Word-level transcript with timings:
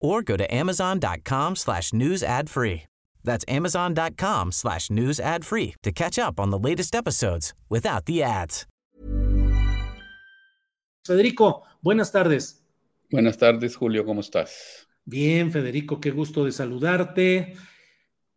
or 0.00 0.22
go 0.22 0.36
to 0.36 0.46
amazon.com 0.54 1.56
slash 1.56 1.92
news 1.92 2.22
ad 2.22 2.48
free. 2.48 2.84
That's 3.24 3.44
amazon.com 3.48 4.52
slash 4.52 4.90
news 4.90 5.20
ad 5.20 5.44
free 5.44 5.74
to 5.82 5.92
catch 5.92 6.18
up 6.18 6.40
on 6.40 6.50
the 6.50 6.58
latest 6.58 6.94
episodes 6.94 7.52
without 7.68 8.06
the 8.06 8.22
ads. 8.22 8.66
Federico, 11.04 11.62
buenas 11.82 12.10
tardes. 12.10 12.64
Buenas 13.10 13.38
tardes, 13.38 13.76
Julio, 13.76 14.04
¿cómo 14.04 14.20
estás? 14.20 14.86
Bien, 15.04 15.52
Federico, 15.52 16.00
qué 16.00 16.10
gusto 16.10 16.44
de 16.44 16.50
saludarte. 16.50 17.54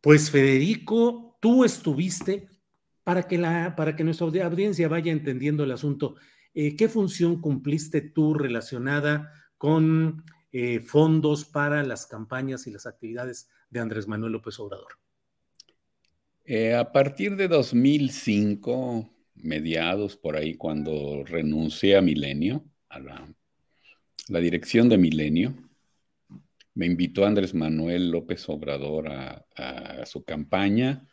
Pues, 0.01 0.29
Federico, 0.29 1.37
tú 1.41 1.63
estuviste 1.63 2.47
para 3.03 3.23
que, 3.23 3.39
la, 3.39 3.75
para 3.75 3.95
que 3.95 4.03
nuestra 4.03 4.27
audiencia 4.27 4.87
vaya 4.87 5.11
entendiendo 5.11 5.63
el 5.63 5.71
asunto. 5.71 6.15
Eh, 6.53 6.75
¿Qué 6.75 6.87
función 6.87 7.41
cumpliste 7.41 8.01
tú 8.01 8.35
relacionada 8.35 9.33
con 9.57 10.23
eh, 10.51 10.79
fondos 10.79 11.45
para 11.45 11.83
las 11.83 12.07
campañas 12.07 12.67
y 12.67 12.71
las 12.71 12.85
actividades 12.85 13.49
de 13.69 13.79
Andrés 13.79 14.07
Manuel 14.07 14.33
López 14.33 14.59
Obrador? 14.59 14.97
Eh, 16.45 16.73
a 16.73 16.91
partir 16.91 17.35
de 17.35 17.47
2005, 17.47 19.07
mediados 19.35 20.17
por 20.17 20.35
ahí, 20.35 20.55
cuando 20.55 21.23
renuncié 21.23 21.95
a 21.95 22.01
Milenio, 22.01 22.65
a 22.89 22.99
la, 22.99 24.41
dirección 24.41 24.89
de 24.89 24.97
Milenio, 24.97 25.55
me 26.73 26.87
invitó 26.87 27.25
Andrés 27.25 27.53
Manuel 27.53 28.09
López 28.09 28.47
Obrador 28.49 29.09
a, 29.09 29.45
a, 29.55 30.05
su 30.05 30.23
campaña, 30.23 31.07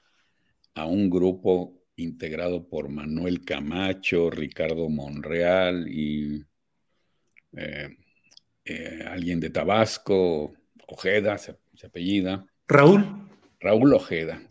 a 0.74 0.86
un 0.86 1.10
grupo 1.10 1.82
integrado 1.96 2.68
por 2.68 2.88
Manuel 2.88 3.44
Camacho, 3.44 4.30
Ricardo 4.30 4.88
Monreal 4.88 5.88
y 5.88 6.44
eh, 7.56 7.96
eh, 8.66 9.04
alguien 9.06 9.38
de 9.38 9.50
Tabasco, 9.50 10.52
Ojeda, 10.88 11.38
se, 11.38 11.56
se, 11.74 11.86
apellida. 11.86 12.46
Raúl. 12.66 13.28
Raúl 13.60 13.94
Ojeda, 13.94 14.42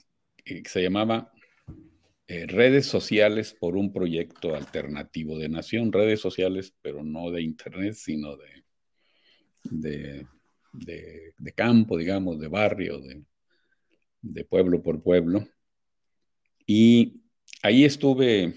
que 0.43 0.63
se 0.65 0.81
llamaba 0.81 1.33
eh, 2.27 2.47
Redes 2.47 2.87
Sociales 2.87 3.53
por 3.53 3.75
un 3.75 3.93
proyecto 3.93 4.55
alternativo 4.55 5.37
de 5.37 5.49
nación, 5.49 5.91
redes 5.91 6.21
sociales, 6.21 6.73
pero 6.81 7.03
no 7.03 7.29
de 7.29 7.43
Internet, 7.43 7.93
sino 7.93 8.35
de, 8.35 8.63
de, 9.63 10.27
de, 10.73 11.33
de 11.37 11.51
campo, 11.51 11.97
digamos, 11.97 12.39
de 12.39 12.47
barrio, 12.47 12.99
de, 12.99 13.21
de, 14.21 14.45
pueblo 14.45 14.81
por 14.81 15.03
pueblo. 15.03 15.47
Y 16.65 17.21
ahí 17.61 17.85
estuve, 17.85 18.53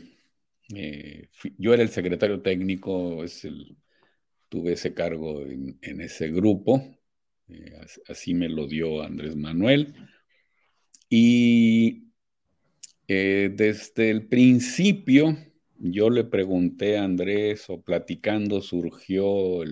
eh, 0.74 1.28
yo 1.58 1.74
era 1.74 1.82
el 1.82 1.90
secretario 1.90 2.40
técnico, 2.40 3.22
es 3.22 3.44
el 3.44 3.76
tuve 4.48 4.72
ese 4.72 4.94
cargo 4.94 5.42
en, 5.42 6.00
ese 6.00 6.30
grupo, 6.30 6.82
eh, 7.48 7.80
así 8.08 8.34
me 8.34 8.48
lo 8.48 8.66
dio 8.66 9.02
Andrés 9.02 9.36
Manuel. 9.36 9.94
Y 11.10 12.08
eh, 13.06 13.50
desde 13.54 14.10
el 14.10 14.26
principio 14.26 15.36
yo 15.78 16.10
le 16.10 16.24
pregunté 16.24 16.98
a 16.98 17.04
Andrés, 17.04 17.70
o 17.70 17.80
platicando 17.80 18.60
surgió 18.60 19.62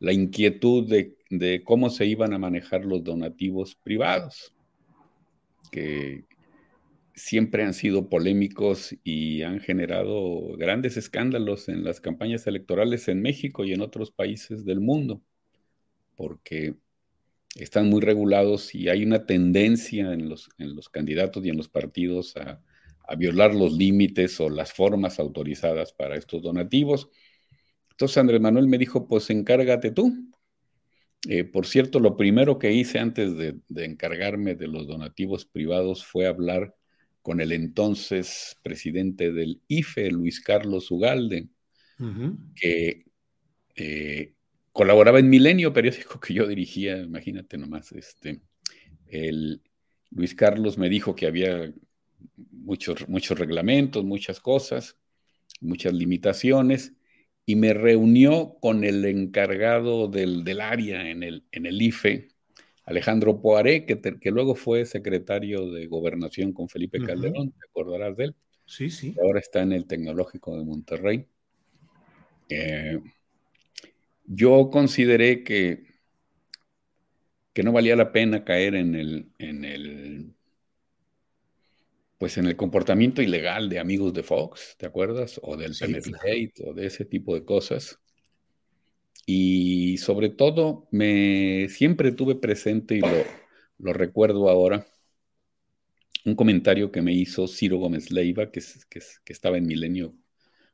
la 0.00 0.12
inquietud 0.12 0.88
de, 0.88 1.16
de, 1.30 1.62
cómo 1.64 1.90
se 1.90 2.06
iban 2.06 2.32
a 2.32 2.38
manejar 2.38 2.84
los 2.84 3.04
donativos 3.04 3.76
privados, 3.76 4.52
que 5.70 6.24
siempre 7.18 7.64
han 7.64 7.74
sido 7.74 8.08
polémicos 8.08 8.96
y 9.04 9.42
han 9.42 9.60
generado 9.60 10.56
grandes 10.56 10.96
escándalos 10.96 11.68
en 11.68 11.84
las 11.84 12.00
campañas 12.00 12.46
electorales 12.46 13.08
en 13.08 13.20
México 13.20 13.64
y 13.64 13.72
en 13.72 13.80
otros 13.80 14.10
países 14.10 14.64
del 14.64 14.80
mundo, 14.80 15.20
porque 16.16 16.76
están 17.56 17.88
muy 17.88 18.00
regulados 18.00 18.74
y 18.74 18.88
hay 18.88 19.04
una 19.04 19.26
tendencia 19.26 20.12
en 20.12 20.28
los, 20.28 20.48
en 20.58 20.76
los 20.76 20.88
candidatos 20.88 21.44
y 21.44 21.50
en 21.50 21.56
los 21.56 21.68
partidos 21.68 22.36
a, 22.36 22.62
violar 23.16 23.54
los 23.54 23.72
límites 23.72 24.38
o 24.38 24.50
las 24.50 24.74
formas 24.74 25.18
autorizadas 25.18 25.94
para 25.94 26.16
estos 26.16 26.42
donativos. 26.42 27.08
Entonces 27.90 28.18
Andrés 28.18 28.38
Manuel 28.38 28.68
me 28.68 28.76
dijo, 28.76 29.08
pues 29.08 29.30
encárgate 29.30 29.90
tú. 29.92 30.12
Eh, 31.26 31.44
por 31.44 31.66
cierto, 31.66 32.00
lo 32.00 32.18
primero 32.18 32.58
que 32.58 32.70
hice 32.70 32.98
antes 32.98 33.34
de, 33.38 33.58
de 33.68 33.86
encargarme 33.86 34.56
de 34.56 34.68
los 34.68 34.86
donativos 34.86 35.46
privados 35.46 36.04
fue 36.04 36.26
hablar 36.26 36.74
con 37.28 37.42
el 37.42 37.52
entonces 37.52 38.56
presidente 38.62 39.30
del 39.32 39.60
IFE, 39.68 40.10
Luis 40.12 40.40
Carlos 40.40 40.90
Ugalde, 40.90 41.50
uh 41.98 42.04
-huh. 42.06 42.38
que 42.54 43.04
eh, 43.76 44.32
colaboraba 44.72 45.18
en 45.18 45.28
Milenio, 45.28 45.74
periódico 45.74 46.18
que 46.20 46.32
yo 46.32 46.46
dirigía, 46.46 46.96
imagínate 46.96 47.58
nomás, 47.58 47.92
este, 47.92 48.40
el, 49.08 49.60
Luis 50.10 50.34
Carlos 50.34 50.78
me 50.78 50.88
dijo 50.88 51.14
que 51.14 51.26
había 51.26 51.70
muchos, 52.50 53.06
muchos 53.10 53.38
reglamentos, 53.38 54.06
muchas 54.06 54.40
cosas, 54.40 54.96
muchas 55.60 55.92
limitaciones, 55.92 56.94
y 57.44 57.56
me 57.56 57.74
reunió 57.74 58.56
con 58.58 58.84
el 58.84 59.04
encargado 59.04 60.08
del, 60.08 60.44
del 60.44 60.62
área 60.62 61.10
en 61.10 61.22
el, 61.22 61.44
en 61.52 61.66
el 61.66 61.82
IFE, 61.82 62.28
Alejandro 62.88 63.42
Poaré, 63.42 63.84
que, 63.84 63.96
te, 63.96 64.18
que, 64.18 64.30
luego 64.30 64.54
fue 64.54 64.86
secretario 64.86 65.70
de 65.70 65.86
gobernación 65.88 66.54
con 66.54 66.70
Felipe 66.70 66.98
Calderón, 66.98 67.48
uh 67.48 67.50
-huh. 67.50 67.52
¿te 67.52 67.66
acordarás 67.68 68.16
de 68.16 68.24
él? 68.24 68.34
Sí, 68.64 68.88
sí. 68.88 69.14
Ahora 69.22 69.40
está 69.40 69.60
en 69.60 69.72
el 69.72 69.86
Tecnológico 69.86 70.56
de 70.56 70.64
Monterrey. 70.64 71.26
Eh, 72.48 72.98
yo 74.24 74.70
consideré 74.70 75.44
que, 75.44 75.84
que 77.52 77.62
no 77.62 77.72
valía 77.72 77.94
la 77.94 78.10
pena 78.10 78.42
caer 78.42 78.74
en 78.74 78.94
el, 78.94 79.32
en 79.38 79.66
el 79.66 80.34
pues 82.16 82.38
en 82.38 82.46
el 82.46 82.56
comportamiento 82.56 83.20
ilegal 83.20 83.68
de 83.68 83.78
amigos 83.78 84.14
de 84.14 84.22
Fox, 84.22 84.76
¿te 84.78 84.86
acuerdas? 84.86 85.38
O 85.42 85.58
del 85.58 85.74
sí, 85.74 85.84
claro. 85.84 86.70
o 86.70 86.74
de 86.74 86.86
ese 86.86 87.04
tipo 87.04 87.34
de 87.34 87.44
cosas. 87.44 88.00
Y 89.30 89.98
sobre 89.98 90.30
todo, 90.30 90.88
me 90.90 91.68
siempre 91.68 92.12
tuve 92.12 92.34
presente 92.34 92.94
y 92.94 93.00
lo, 93.00 93.08
lo 93.76 93.92
recuerdo 93.92 94.48
ahora, 94.48 94.86
un 96.24 96.34
comentario 96.34 96.90
que 96.90 97.02
me 97.02 97.12
hizo 97.12 97.46
Ciro 97.46 97.76
Gómez 97.76 98.10
Leiva, 98.10 98.50
que, 98.50 98.62
que, 98.88 99.00
que 99.22 99.32
estaba 99.34 99.58
en 99.58 99.66
Milenio 99.66 100.14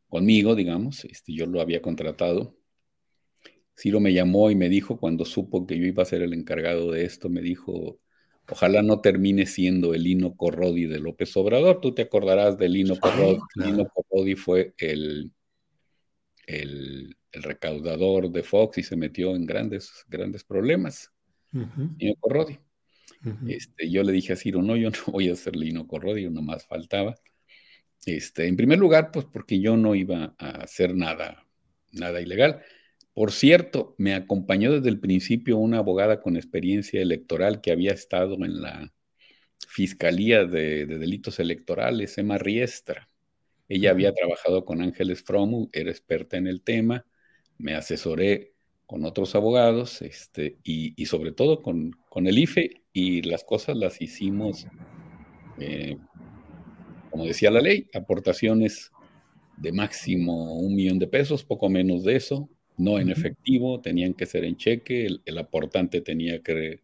conmigo, 0.09 0.55
digamos, 0.55 1.05
este, 1.05 1.33
yo 1.35 1.47
lo 1.47 1.61
había 1.61 1.83
contratado. 1.83 2.57
Ciro 3.77 3.99
me 3.99 4.13
llamó 4.13 4.53
y 4.53 4.55
me 4.55 4.69
dijo, 4.69 4.99
cuando 4.99 5.25
supo 5.25 5.67
que 5.67 5.77
yo 5.77 5.85
iba 5.85 6.05
a 6.05 6.07
ser 6.07 6.23
el 6.23 6.33
encargado 6.33 6.93
de 6.93 7.05
esto, 7.05 7.29
me 7.29 7.41
dijo, 7.41 7.99
ojalá 8.49 8.83
no 8.83 9.01
termine 9.01 9.47
siendo 9.47 9.95
el 9.95 10.05
Lino 10.05 10.37
Corrodi 10.37 10.87
de 10.87 11.01
López 11.01 11.37
Obrador. 11.37 11.81
Tú 11.81 11.93
te 11.93 12.03
acordarás 12.03 12.57
de 12.57 12.69
Lino 12.69 12.95
Corrodi. 13.01 13.41
Lino 13.57 13.89
Corrodi 13.89 14.37
fue 14.37 14.75
el, 14.79 15.33
el, 16.47 17.17
el, 17.33 17.43
recaudador 17.43 18.31
de 18.31 18.43
Fox 18.43 18.79
y 18.79 18.83
se 18.83 18.97
metió 18.97 19.35
en 19.35 19.47
grandes, 19.47 20.05
grandes 20.09 20.45
problemas. 20.45 21.11
Uh 21.53 21.61
-huh. 21.61 21.97
Lino 21.99 22.15
Corrodi. 22.21 22.59
Uh 23.25 23.29
-huh. 23.29 23.51
este, 23.55 23.91
yo 23.91 24.03
le 24.03 24.13
dije 24.13 24.33
a 24.33 24.37
Ciro, 24.37 24.63
no, 24.63 24.77
yo 24.77 24.91
no 24.91 24.97
voy 25.13 25.29
a 25.29 25.37
ser 25.37 25.57
Lino 25.57 25.87
Corrodi, 25.87 26.29
no 26.31 26.43
más 26.43 26.67
faltaba. 26.67 27.15
Este, 28.07 28.47
en 28.47 28.57
primer 28.57 28.79
lugar, 28.79 29.11
pues 29.13 29.27
porque 29.27 29.61
yo 29.61 29.77
no 29.77 29.95
iba 29.95 30.35
a 30.39 30.51
hacer 30.63 30.95
nada, 30.95 31.47
nada 31.93 32.21
ilegal. 32.21 32.63
Por 33.15 33.33
cierto, 33.33 33.95
me 33.99 34.15
acompañó 34.15 34.73
desde 34.73 34.89
el 34.89 35.01
principio 35.01 35.59
una 35.59 35.79
abogada 35.79 36.21
con 36.21 36.37
experiencia 36.37 37.01
electoral 37.01 37.61
que 37.61 37.73
había 37.73 37.93
estado 37.93 38.35
en 38.45 38.61
la, 38.61 38.93
Fiscalía 39.75 40.45
de, 40.45 40.87
Delitos 40.87 41.41
Electorales, 41.41 42.17
Emma 42.19 42.39
Riestra. 42.39 43.09
Ella 43.69 43.91
había 43.91 44.13
trabajado 44.13 44.65
con 44.65 44.83
Ángeles 44.83 45.23
Fromu, 45.23 45.69
era 45.73 45.91
experta 45.91 46.37
en 46.37 46.47
el 46.47 46.63
tema, 46.63 47.07
me 47.59 47.75
asesoré 47.75 48.53
con 48.87 49.05
otros 49.05 49.35
abogados 49.35 50.03
este, 50.03 50.59
y, 50.63 51.07
sobre 51.07 51.33
todo 51.33 51.63
con, 51.63 51.93
con, 52.09 52.27
el 52.27 52.39
IFE 52.39 52.83
y 52.93 53.23
las 53.23 53.45
cosas 53.45 53.77
las 53.77 54.01
hicimos, 54.03 54.67
eh, 55.59 55.97
como 57.11 57.25
decía 57.25 57.51
la 57.51 57.61
ley, 57.61 57.89
aportaciones 57.95 58.93
de 59.57 59.73
máximo 59.73 60.59
un 60.59 60.75
millón 60.75 60.99
de 60.99 61.07
pesos, 61.07 61.45
poco 61.45 61.69
menos 61.69 62.05
de 62.05 62.17
eso, 62.17 62.51
no 62.77 62.99
en 62.99 63.09
efectivo, 63.09 63.81
tenían 63.81 64.15
que 64.15 64.27
ser 64.27 64.45
en 64.45 64.57
cheque, 64.57 65.07
el, 65.25 65.39
aportante 65.39 66.01
tenía 66.01 66.43
que 66.43 66.81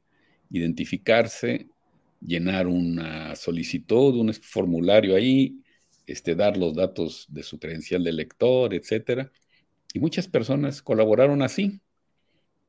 identificarse, 0.51 1.67
llenar 2.25 2.67
una 2.67 3.35
solicitud, 3.35 4.15
un 4.17 4.33
formulario 4.35 5.17
ahí, 5.17 5.61
este, 6.11 6.35
dar 6.35 6.57
los 6.57 6.75
datos 6.75 7.27
de 7.29 7.43
su 7.43 7.59
credencial 7.59 8.05
de 8.05 8.13
lector, 8.13 8.75
etcétera. 8.75 9.31
Y 9.93 10.01
muchas 10.01 10.29
personas 10.29 10.83
colaboraron 10.83 11.43
así. 11.43 11.81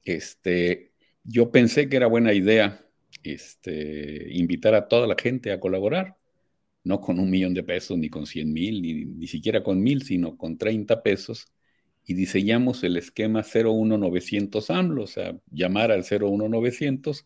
Este, 0.04 0.94
yo 1.24 1.52
pensé 1.52 1.90
que 1.90 1.98
era 1.98 2.08
buena 2.08 2.34
idea 2.34 2.86
este, 3.24 4.28
invitar 4.32 4.76
a 4.76 4.88
toda 4.88 5.08
la 5.08 5.16
gente 5.18 5.52
a 5.52 5.60
colaborar 5.60 6.18
no 6.84 7.02
con 7.02 7.20
un 7.20 7.30
millón 7.30 7.54
de 7.54 7.64
pesos, 7.64 7.98
ni 7.98 8.10
con 8.10 8.26
100 8.26 8.52
mil, 8.52 8.82
ni, 8.82 9.06
ni 9.06 9.28
siquiera 9.28 9.64
con 9.64 9.82
mil, 9.82 10.04
sino 10.04 10.38
con 10.38 10.58
30 10.58 11.04
pesos, 11.04 11.48
y 12.06 12.14
diseñamos 12.16 12.84
el 12.84 12.98
esquema 12.98 13.44
01900 13.44 14.70
AMLO, 14.70 15.04
o 15.04 15.08
sea, 15.08 15.40
llamar 15.52 15.92
al 15.92 16.04
01900, 16.04 17.26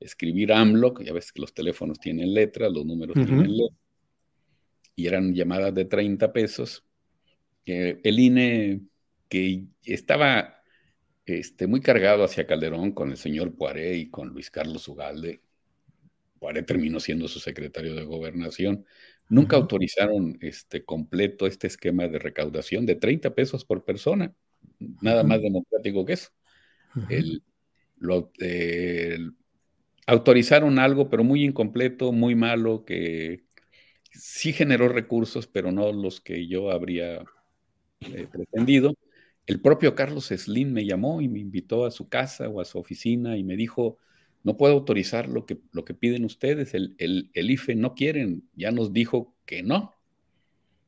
escribir 0.00 0.52
AMLO, 0.52 0.94
ya 1.02 1.12
ves 1.12 1.32
que 1.32 1.40
los 1.40 1.52
teléfonos 1.54 1.98
tienen 1.98 2.32
letras, 2.32 2.72
los 2.72 2.86
números 2.86 3.14
tienen 3.14 3.56
letras, 3.56 3.78
y 4.94 5.06
eran 5.06 5.34
llamadas 5.34 5.74
de 5.74 5.84
30 5.84 6.32
pesos. 6.32 6.84
el 7.64 8.18
INE, 8.18 8.82
que 9.28 9.64
estaba 9.84 10.62
este, 11.24 11.66
muy 11.66 11.80
cargado 11.80 12.24
hacia 12.24 12.46
Calderón 12.46 12.92
con 12.92 13.10
el 13.10 13.16
señor 13.16 13.54
Poiré 13.54 13.96
y 13.96 14.10
con 14.10 14.28
Luis 14.28 14.50
Carlos 14.50 14.88
Ugalde, 14.88 15.40
Poiré 16.38 16.62
terminó 16.62 17.00
siendo 17.00 17.28
su 17.28 17.38
secretario 17.38 17.94
de 17.94 18.04
gobernación, 18.04 18.84
nunca 19.28 19.56
autorizaron 19.56 20.36
este 20.40 20.84
completo 20.84 21.46
este 21.46 21.68
esquema 21.68 22.08
de 22.08 22.18
recaudación 22.18 22.84
de 22.84 22.96
30 22.96 23.34
pesos 23.34 23.64
por 23.64 23.84
persona, 23.84 24.34
nada 25.00 25.22
más 25.22 25.40
democrático 25.40 26.04
que 26.04 26.14
eso. 26.14 26.30
lo, 27.98 28.32
autorizaron 30.06 30.78
algo, 30.78 31.08
pero 31.08 31.24
muy 31.24 31.44
incompleto, 31.44 32.12
muy 32.12 32.34
malo, 32.34 32.84
que 32.84 33.44
sí 34.12 34.52
generó 34.52 34.88
recursos, 34.88 35.46
pero 35.46 35.72
no 35.72 35.92
los 35.92 36.20
que 36.20 36.46
yo 36.46 36.70
habría 36.70 37.24
eh, 38.00 38.26
pretendido. 38.30 38.94
El 39.46 39.60
propio 39.60 39.94
Carlos 39.94 40.26
Slim 40.26 40.72
me 40.72 40.84
llamó 40.84 41.20
y 41.20 41.28
me 41.28 41.40
invitó 41.40 41.84
a 41.84 41.90
su 41.90 42.08
casa 42.08 42.48
o 42.48 42.60
a 42.60 42.64
su 42.64 42.78
oficina 42.78 43.36
y 43.36 43.44
me 43.44 43.56
dijo, 43.56 43.98
no 44.44 44.56
puedo 44.56 44.74
autorizar 44.74 45.28
lo 45.28 45.46
que, 45.46 45.58
lo 45.72 45.84
que 45.84 45.94
piden 45.94 46.24
ustedes. 46.24 46.74
El, 46.74 46.96
el, 46.98 47.50
IFE 47.50 47.74
no 47.74 47.94
quieren, 47.94 48.48
ya 48.54 48.70
nos 48.70 48.92
dijo 48.92 49.34
que 49.46 49.62
no. 49.62 49.94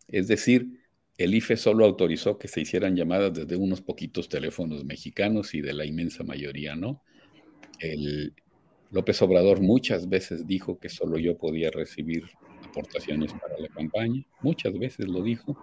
Es 0.08 0.28
decir, 0.28 0.80
el 1.18 1.34
IFE 1.34 1.56
solo 1.56 1.84
autorizó 1.84 2.38
que 2.38 2.48
se 2.48 2.60
hicieran 2.60 2.96
llamadas 2.96 3.34
desde 3.34 3.56
unos 3.56 3.80
poquitos 3.80 4.28
teléfonos 4.28 4.84
mexicanos 4.84 5.54
y 5.54 5.60
de 5.60 5.72
la 5.72 5.84
inmensa 5.84 6.24
mayoría 6.24 6.76
no. 6.76 7.02
El 7.80 8.34
López 8.90 9.20
Obrador 9.22 9.60
muchas 9.60 10.08
veces 10.08 10.46
dijo 10.46 10.78
que 10.78 10.88
solo 10.88 11.18
yo 11.18 11.36
podía 11.36 11.70
recibir 11.70 12.24
aportaciones 12.74 13.32
para 13.32 13.58
la 13.58 13.68
campaña, 13.68 14.24
muchas 14.42 14.76
veces 14.78 15.06
lo 15.06 15.22
dijo. 15.22 15.56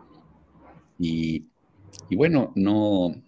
Y, 0.97 1.45
y 2.09 2.15
bueno, 2.15 2.53
no, 2.55 3.21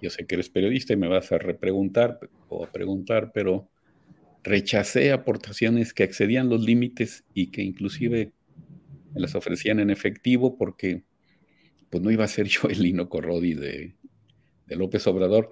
yo 0.00 0.10
sé 0.10 0.26
que 0.26 0.36
eres 0.36 0.48
periodista 0.48 0.94
y 0.94 0.96
me 0.96 1.08
vas 1.08 1.32
a 1.32 1.38
repreguntar 1.38 2.18
o 2.48 2.64
a 2.64 2.72
preguntar, 2.72 3.32
pero 3.34 3.68
rechacé 4.42 5.12
aportaciones 5.12 5.92
que 5.92 6.04
excedían 6.04 6.48
los 6.48 6.62
límites 6.62 7.24
y 7.34 7.50
que 7.50 7.62
inclusive 7.62 8.32
me 9.12 9.20
las 9.20 9.34
ofrecían 9.34 9.80
en 9.80 9.90
efectivo 9.90 10.56
porque 10.56 11.02
pues 11.90 12.02
no 12.02 12.10
iba 12.10 12.24
a 12.24 12.28
ser 12.28 12.46
yo 12.48 12.68
el 12.68 12.82
Lino 12.82 13.08
Corrodi 13.08 13.54
de, 13.54 13.96
de 14.66 14.76
López 14.76 15.06
Obrador. 15.06 15.50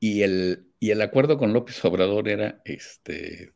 Y 0.00 0.22
el, 0.22 0.66
y 0.80 0.90
el 0.90 1.00
acuerdo 1.00 1.38
con 1.38 1.52
López 1.52 1.84
Obrador 1.84 2.28
era, 2.28 2.60
este, 2.64 3.52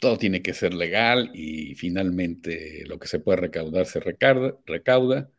todo 0.00 0.16
tiene 0.16 0.42
que 0.42 0.54
ser 0.54 0.74
legal 0.74 1.30
y 1.34 1.74
finalmente 1.76 2.84
lo 2.86 2.98
que 2.98 3.06
se 3.06 3.20
puede 3.20 3.36
recaudar 3.36 3.86
se 3.86 4.00
recauda, 4.00 4.56
recauda. 4.66 5.30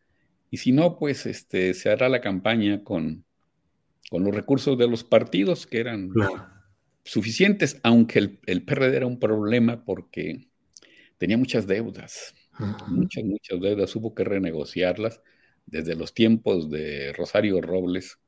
Y 0.52 0.58
si 0.58 0.72
no, 0.72 0.98
pues 0.98 1.26
este, 1.26 1.74
se 1.74 1.90
hará 1.90 2.10
la 2.10 2.22
campaña 2.22 2.84
con, 2.84 3.26
con 4.10 4.24
los 4.24 4.34
recursos 4.34 4.78
de 4.78 4.88
los 4.88 5.04
partidos 5.04 5.66
que 5.66 5.80
eran 5.80 6.12
suficientes, 7.04 7.80
aunque 7.84 8.40
el, 8.46 8.64
PRD 8.64 8.96
era 8.96 9.08
un 9.08 9.20
problema 9.20 9.84
porque 9.84 10.48
tenía 11.18 11.38
muchas 11.38 11.66
deudas, 11.66 12.36
muchas, 12.88 13.24
muchas 13.24 13.60
deudas, 13.60 13.96
hubo 13.96 14.14
que 14.14 14.24
renegociarlas. 14.24 15.22
Desde 15.66 15.96
los 15.96 16.14
tiempos 16.14 16.70
de 16.70 17.14
Rosario 17.14 17.62
Robles, 17.62 18.20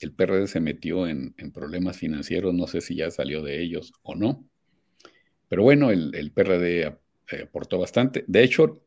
el 0.00 0.12
PRD 0.12 0.46
se 0.46 0.60
metió 0.60 1.06
en, 1.06 1.34
problemas 1.52 1.98
financieros, 1.98 2.54
no 2.54 2.66
sé 2.66 2.80
si 2.80 2.96
ya 2.96 3.10
salió 3.10 3.42
de 3.42 3.62
ellos 3.62 3.92
o 4.02 4.14
no, 4.14 4.48
pero 5.48 5.62
bueno, 5.62 5.90
el, 5.90 6.32
PRD 6.32 6.82
eh, 6.82 7.42
aportó 7.42 7.78
bastante. 7.78 8.24
De 8.26 8.42
hecho, 8.42 8.82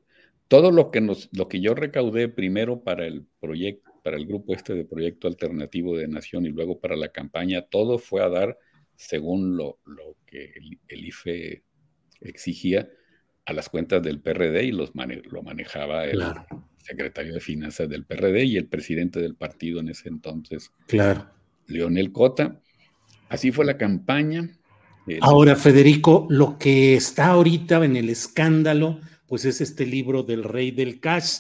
todo 0.48 0.72
lo 0.72 0.92
que, 0.92 1.02
nos, 1.02 1.30
lo 1.32 1.48
que 1.48 1.62
yo 1.62 1.76
recaudé 1.76 2.28
primero 2.28 2.84
para 2.84 3.06
el 3.06 3.26
proyecto, 3.40 3.90
para 4.04 4.18
el 4.18 4.26
grupo 4.26 4.54
este 4.54 4.74
de 4.74 4.86
Proyecto 4.86 5.28
Alternativo 5.28 5.98
de 5.98 6.08
Nación 6.08 6.46
y 6.46 6.50
luego 6.50 6.80
para 6.80 6.96
la 6.96 7.10
campaña, 7.10 7.64
todo 7.64 8.00
fue 8.00 8.24
a 8.24 8.30
dar 8.30 8.58
según 8.96 9.56
lo, 9.56 9.80
que 10.26 10.54
el, 10.88 11.06
IFE 11.06 11.64
exigía, 12.22 12.90
a 13.46 13.54
las 13.54 13.70
cuentas 13.70 14.04
del 14.04 14.20
PRD 14.20 14.66
y 14.66 14.72
los 14.72 14.92
lo 14.94 15.42
manejaba 15.42 16.06
el 16.06 16.22
secretario 16.78 17.34
de 17.34 17.40
Finanzas 17.40 17.90
del 17.90 18.06
PRD 18.06 18.44
y 18.44 18.58
el 18.58 18.68
presidente 18.68 19.20
del 19.20 19.36
partido 19.36 19.80
en 19.80 19.90
ese 19.90 20.10
entonces, 20.10 20.72
claro. 20.88 21.30
Leonel 21.68 22.12
Cota. 22.12 22.60
Así 23.30 23.52
fue 23.52 23.66
la 23.66 23.78
campaña. 23.78 24.50
Ahora, 25.22 25.56
Federico, 25.56 26.28
lo 26.30 26.58
que 26.58 26.96
está 26.96 27.28
ahorita 27.28 27.84
en 27.84 27.96
el 27.96 28.10
escándalo, 28.10 29.00
pues 29.28 29.46
es 29.46 29.62
este 29.62 29.86
libro 29.86 30.24
del 30.24 30.44
rey 30.44 30.72
del 30.72 31.00
cash, 31.00 31.40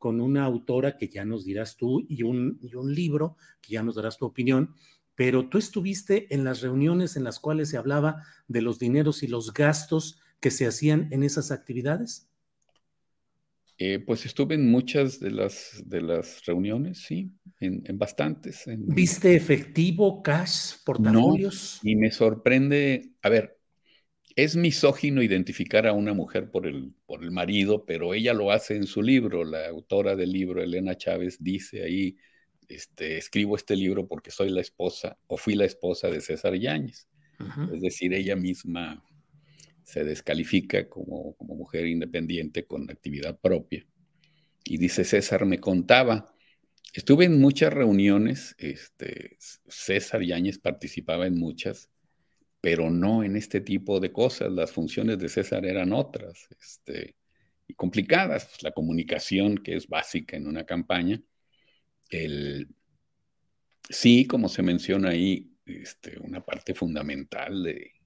con 0.00 0.22
una 0.22 0.44
autora 0.44 0.96
que 0.96 1.08
ya 1.08 1.26
nos 1.26 1.44
dirás 1.44 1.76
tú 1.76 2.06
y 2.08 2.22
un, 2.22 2.58
libro 2.86 3.36
que 3.60 3.74
ya 3.74 3.82
nos 3.82 3.96
darás 3.96 4.16
tu 4.16 4.24
opinión, 4.24 4.74
pero 5.14 5.50
tú 5.50 5.58
estuviste 5.58 6.34
en 6.34 6.42
las 6.42 6.62
reuniones 6.62 7.16
en 7.16 7.24
las 7.24 7.38
cuales 7.38 7.68
se 7.68 7.76
hablaba 7.76 8.22
de 8.48 8.62
los 8.62 8.78
dineros 8.78 9.22
y 9.22 9.26
los 9.26 9.52
gastos 9.52 10.18
que 10.40 10.50
se 10.50 10.66
hacían 10.66 11.08
en 11.10 11.22
esas 11.22 11.50
actividades. 11.50 12.29
Eh, 13.82 13.98
pues 13.98 14.26
estuve 14.26 14.56
en 14.56 14.70
muchas 14.70 15.20
de 15.20 15.30
las, 15.30 15.82
de 15.86 16.02
las 16.02 16.44
reuniones, 16.44 16.98
sí, 16.98 17.30
en, 17.60 17.82
bastantes. 17.96 18.64
¿Viste 18.76 19.34
efectivo, 19.34 20.22
cash, 20.22 20.74
portafolios? 20.84 21.80
y 21.82 21.96
me 21.96 22.10
sorprende, 22.10 23.14
a 23.22 23.30
ver, 23.30 23.58
es 24.36 24.54
misógino 24.54 25.22
identificar 25.22 25.86
a 25.86 25.94
una 25.94 26.12
mujer 26.12 26.50
por 26.50 26.66
el, 26.66 26.92
por 27.06 27.24
el 27.24 27.30
marido, 27.30 27.86
pero 27.86 28.12
ella 28.12 28.34
lo 28.34 28.50
hace 28.50 28.76
en 28.76 28.86
su 28.86 29.00
libro. 29.00 29.44
La 29.44 29.68
autora 29.68 30.14
del 30.14 30.30
libro, 30.30 30.62
Elena 30.62 30.94
Chávez, 30.98 31.38
dice 31.40 31.82
ahí, 31.82 32.18
este, 32.68 33.16
escribo 33.16 33.56
este 33.56 33.76
libro 33.76 34.06
porque 34.06 34.30
soy 34.30 34.50
la 34.50 34.60
esposa 34.60 35.16
o 35.26 35.38
fui 35.38 35.54
la 35.54 35.64
esposa 35.64 36.08
de 36.08 36.20
César 36.20 36.54
Yáñez. 36.54 37.08
Es 37.72 37.80
decir, 37.80 38.12
ella 38.12 38.36
misma 38.36 39.02
se 39.90 40.04
descalifica 40.04 40.88
como, 40.88 41.34
como 41.34 41.56
mujer 41.56 41.86
independiente 41.86 42.64
con 42.64 42.88
actividad 42.88 43.38
propia. 43.40 43.84
Y 44.64 44.76
dice, 44.78 45.04
César 45.04 45.46
me 45.46 45.58
contaba, 45.58 46.32
estuve 46.92 47.24
en 47.24 47.40
muchas 47.40 47.72
reuniones, 47.72 48.54
este, 48.58 49.36
César 49.66 50.22
Yáñez 50.22 50.58
participaba 50.58 51.26
en 51.26 51.38
muchas, 51.38 51.90
pero 52.60 52.88
no 52.90 53.24
en 53.24 53.36
este 53.36 53.60
tipo 53.60 53.98
de 53.98 54.12
cosas. 54.12 54.52
Las 54.52 54.70
funciones 54.70 55.18
de 55.18 55.28
César 55.28 55.66
eran 55.66 55.92
otras 55.92 56.46
este, 56.60 57.16
y 57.66 57.74
complicadas. 57.74 58.44
Pues, 58.44 58.62
la 58.62 58.70
comunicación, 58.70 59.58
que 59.58 59.74
es 59.74 59.88
básica 59.88 60.36
en 60.36 60.46
una 60.46 60.64
campaña, 60.64 61.20
el, 62.10 62.68
sí, 63.88 64.26
como 64.26 64.48
se 64.48 64.62
menciona 64.62 65.10
ahí, 65.10 65.50
este, 65.64 66.18
una 66.20 66.44
parte 66.44 66.74
fundamental 66.74 67.64
de, 67.64 67.99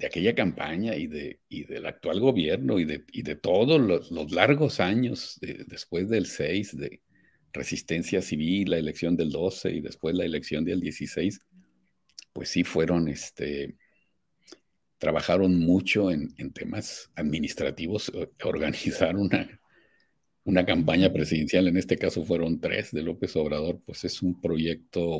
de 0.00 0.06
aquella 0.06 0.34
campaña 0.34 0.96
y, 0.96 1.06
de, 1.06 1.40
y, 1.50 1.64
del 1.64 1.84
actual 1.84 2.20
gobierno 2.20 2.78
y 2.78 2.86
de, 2.86 3.04
y 3.12 3.20
de 3.20 3.36
todos 3.36 3.78
los, 3.78 4.32
largos 4.32 4.80
años 4.80 5.38
después 5.66 6.08
del 6.08 6.24
6 6.24 6.78
de 6.78 7.02
resistencia 7.52 8.22
civil, 8.22 8.70
la 8.70 8.78
elección 8.78 9.14
del 9.14 9.30
12 9.30 9.72
y 9.72 9.80
después 9.82 10.14
la 10.14 10.24
elección 10.24 10.64
del 10.64 10.80
16, 10.80 11.40
pues 12.32 12.48
sí 12.48 12.64
fueron 12.64 13.08
este, 13.08 13.76
trabajaron 14.96 15.58
mucho 15.58 16.10
en, 16.10 16.34
temas 16.54 17.10
administrativos, 17.14 18.10
organizar 18.42 19.16
una, 19.18 19.60
una 20.44 20.64
campaña 20.64 21.12
presidencial, 21.12 21.68
en 21.68 21.76
este 21.76 21.98
caso 21.98 22.24
fueron 22.24 22.58
tres 22.58 22.90
de 22.90 23.02
López 23.02 23.36
Obrador, 23.36 23.82
pues 23.84 24.04
es 24.04 24.22
un 24.22 24.40
proyecto 24.40 25.18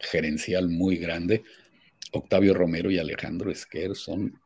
gerencial 0.00 0.68
muy 0.68 0.98
grande. 0.98 1.44
Octavio 2.12 2.54
Romero 2.54 2.90
y 2.90 2.98
Alejandro 2.98 3.50
Esquer 3.50 3.94
son, 3.94 4.40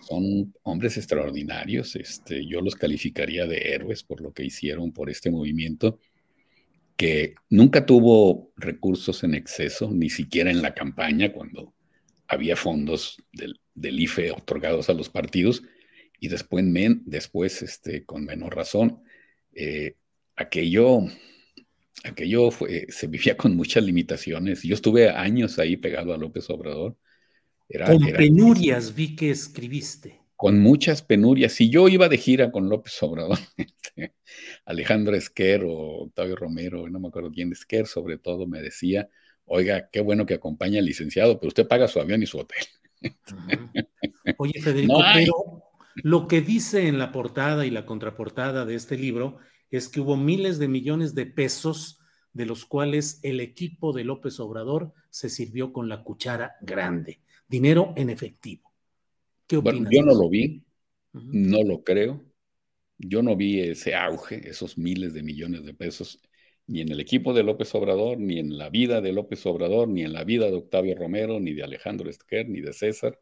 son 0.00 0.54
hombres 0.62 0.96
extraordinarios, 0.96 1.96
este, 1.96 2.46
yo 2.46 2.60
los 2.60 2.74
calificaría 2.74 3.46
de 3.46 3.74
héroes 3.74 4.02
por 4.02 4.20
lo 4.20 4.32
que 4.32 4.44
hicieron 4.44 4.92
por 4.92 5.10
este 5.10 5.30
movimiento, 5.30 5.98
que 6.96 7.34
nunca 7.50 7.86
tuvo 7.86 8.52
recursos 8.56 9.24
en 9.24 9.34
exceso, 9.34 9.90
ni 9.90 10.10
siquiera 10.10 10.50
en 10.50 10.62
la 10.62 10.74
campaña, 10.74 11.32
cuando 11.32 11.74
había 12.28 12.56
fondos 12.56 13.16
del, 13.32 13.58
IFE 13.74 14.30
otorgados 14.30 14.88
a 14.88 14.94
los 14.94 15.08
partidos, 15.08 15.62
y 16.20 16.28
después, 16.28 16.64
después 17.04 17.62
este, 17.62 18.04
con 18.04 18.24
menor 18.24 18.54
razón. 18.54 19.02
Eh, 19.52 19.96
aquello, 20.36 21.00
aquello 22.04 22.50
fue, 22.50 22.86
se 22.88 23.08
vivía 23.08 23.36
con 23.36 23.56
muchas 23.56 23.82
limitaciones. 23.82 24.62
Yo 24.62 24.74
estuve 24.74 25.10
años 25.10 25.58
ahí 25.58 25.76
pegado 25.76 26.14
a 26.14 26.18
López 26.18 26.48
Obrador. 26.50 26.96
Con 27.86 28.06
penurias 28.12 28.94
vi 28.94 29.16
que 29.16 29.30
escribiste. 29.30 30.20
Con 30.36 30.58
muchas 30.58 31.02
penurias. 31.02 31.52
Si 31.52 31.70
yo 31.70 31.88
iba 31.88 32.08
de 32.08 32.18
gira 32.18 32.50
con 32.50 32.68
López 32.68 33.00
Obrador, 33.02 33.38
Alejandro 34.64 35.14
Esquer 35.14 35.64
o 35.64 36.04
Octavio 36.04 36.36
Romero, 36.36 36.88
no 36.88 36.98
me 36.98 37.08
acuerdo 37.08 37.30
quién, 37.30 37.52
Esquer 37.52 37.86
sobre 37.86 38.18
todo, 38.18 38.46
me 38.46 38.60
decía, 38.60 39.08
oiga, 39.44 39.88
qué 39.90 40.00
bueno 40.00 40.26
que 40.26 40.34
acompaña 40.34 40.80
al 40.80 40.86
licenciado, 40.86 41.38
pero 41.38 41.48
usted 41.48 41.68
paga 41.68 41.86
su 41.86 42.00
avión 42.00 42.22
y 42.22 42.26
su 42.26 42.38
hotel. 42.38 42.64
Oye, 44.38 44.60
Federico, 44.60 45.00
pero 45.14 45.62
lo 45.96 46.26
que 46.26 46.40
dice 46.40 46.88
en 46.88 46.98
la 46.98 47.12
portada 47.12 47.66
y 47.66 47.70
la 47.70 47.86
contraportada 47.86 48.64
de 48.64 48.74
este 48.74 48.96
libro 48.96 49.38
es 49.70 49.88
que 49.88 50.00
hubo 50.00 50.16
miles 50.16 50.58
de 50.58 50.68
millones 50.68 51.14
de 51.14 51.26
pesos 51.26 52.00
de 52.32 52.46
los 52.46 52.64
cuales 52.64 53.20
el 53.22 53.40
equipo 53.40 53.92
de 53.92 54.04
López 54.04 54.40
Obrador 54.40 54.92
se 55.10 55.28
sirvió 55.28 55.72
con 55.72 55.88
la 55.88 56.02
cuchara 56.02 56.56
grande, 56.62 57.20
dinero 57.52 57.92
en 57.96 58.08
efectivo. 58.08 58.72
¿Qué 59.46 59.58
opinas? 59.58 59.92
yo 59.92 60.02
no 60.02 60.14
lo 60.14 60.28
vi, 60.30 60.64
no 61.12 61.62
lo 61.62 61.84
creo. 61.84 62.24
Yo 62.96 63.22
no 63.22 63.36
vi 63.36 63.60
ese 63.60 63.94
auge, 63.94 64.48
esos 64.48 64.78
miles 64.78 65.12
de 65.12 65.22
millones 65.22 65.64
de 65.64 65.74
pesos, 65.74 66.20
ni 66.66 66.80
en 66.80 66.90
el 66.90 67.00
equipo 67.00 67.34
de 67.34 67.42
López 67.42 67.74
Obrador, 67.74 68.18
ni 68.18 68.38
en 68.38 68.56
la 68.56 68.70
vida 68.70 69.00
de 69.00 69.12
López 69.12 69.44
Obrador, 69.44 69.88
ni 69.88 70.02
en 70.02 70.12
la 70.12 70.24
vida 70.24 70.46
de 70.46 70.56
Octavio 70.56 70.94
Romero, 70.96 71.40
ni 71.40 71.52
de 71.52 71.62
Alejandro 71.62 72.08
Esquer, 72.08 72.48
ni 72.48 72.60
de 72.60 72.72
César, 72.72 73.18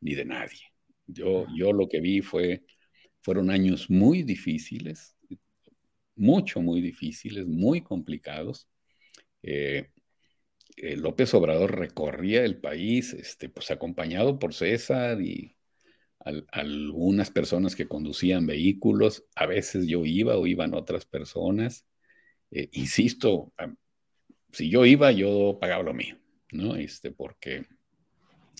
ni 0.00 0.14
de 0.14 0.24
nadie. 0.24 0.60
Yo, 1.06 1.46
yo 1.56 1.72
lo 1.72 1.88
que 1.88 2.00
vi 2.00 2.20
fue, 2.20 2.64
fueron 3.20 3.50
años 3.50 3.90
muy 3.90 4.22
difíciles, 4.22 5.14
mucho, 6.16 6.60
muy 6.60 6.80
difíciles, 6.80 7.46
muy 7.46 7.82
complicados. 7.82 8.68
Eh, 9.42 9.90
eh, 10.82 10.96
López 10.96 11.32
Obrador 11.34 11.78
recorría 11.78 12.44
el 12.44 12.60
país, 12.60 13.12
este, 13.12 13.48
pues 13.48 13.70
acompañado 13.70 14.38
por 14.38 14.54
César 14.54 15.20
y 15.20 15.56
algunas 16.52 17.30
personas 17.30 17.74
que 17.74 17.88
conducían 17.88 18.46
vehículos. 18.46 19.24
A 19.34 19.46
veces 19.46 19.86
yo 19.86 20.04
iba 20.04 20.36
o 20.36 20.46
iban 20.46 20.74
otras 20.74 21.04
personas. 21.04 21.86
Eh, 22.50 22.68
insisto, 22.72 23.52
si 24.52 24.70
yo 24.70 24.84
iba, 24.84 25.12
yo 25.12 25.58
pagaba 25.60 25.82
lo 25.82 25.94
mío, 25.94 26.16
¿no? 26.52 26.76
Este, 26.76 27.10
porque 27.10 27.66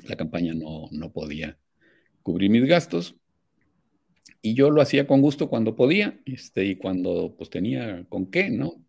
la 0.06 0.16
campaña 0.16 0.54
no, 0.54 0.88
no 0.90 1.12
podía 1.12 1.58
cubrir 2.22 2.50
mis 2.50 2.64
gastos. 2.66 3.16
Y 4.40 4.54
yo 4.54 4.70
lo 4.70 4.80
hacía 4.80 5.06
con 5.06 5.20
gusto 5.20 5.48
cuando 5.48 5.75
podía, 5.75 6.20
este, 6.25 6.64
y 6.64 6.76
cuando 6.76 7.34
pues 7.37 7.50
tenía 7.50 8.04
con 8.08 8.30
qué, 8.30 8.50
¿no? 8.50 8.84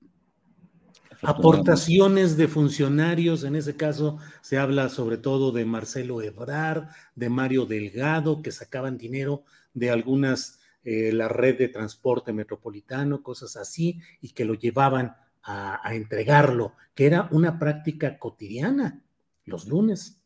Aportaciones 1.21 2.37
de 2.37 2.47
funcionarios, 2.47 3.43
en 3.43 3.55
ese 3.55 3.75
caso 3.75 4.17
se 4.41 4.57
habla 4.57 4.89
sobre 4.89 5.17
todo 5.17 5.51
de 5.51 5.65
Marcelo 5.65 6.21
Ebrard, 6.21 6.89
de 7.15 7.29
Mario 7.29 7.65
Delgado, 7.65 8.41
que 8.41 8.51
sacaban 8.51 8.97
dinero 8.97 9.43
de 9.73 9.89
algunas, 9.89 10.59
eh, 10.83 11.11
la 11.11 11.27
red 11.27 11.57
de 11.57 11.67
transporte 11.67 12.31
metropolitano, 12.33 13.21
cosas 13.21 13.57
así, 13.57 13.99
y 14.21 14.29
que 14.29 14.45
lo 14.45 14.53
llevaban 14.53 15.15
a, 15.43 15.87
a 15.87 15.95
entregarlo, 15.95 16.73
que 16.95 17.05
era 17.05 17.27
una 17.31 17.59
práctica 17.59 18.17
cotidiana 18.17 19.01
los 19.49 19.67
lunes. 19.67 20.23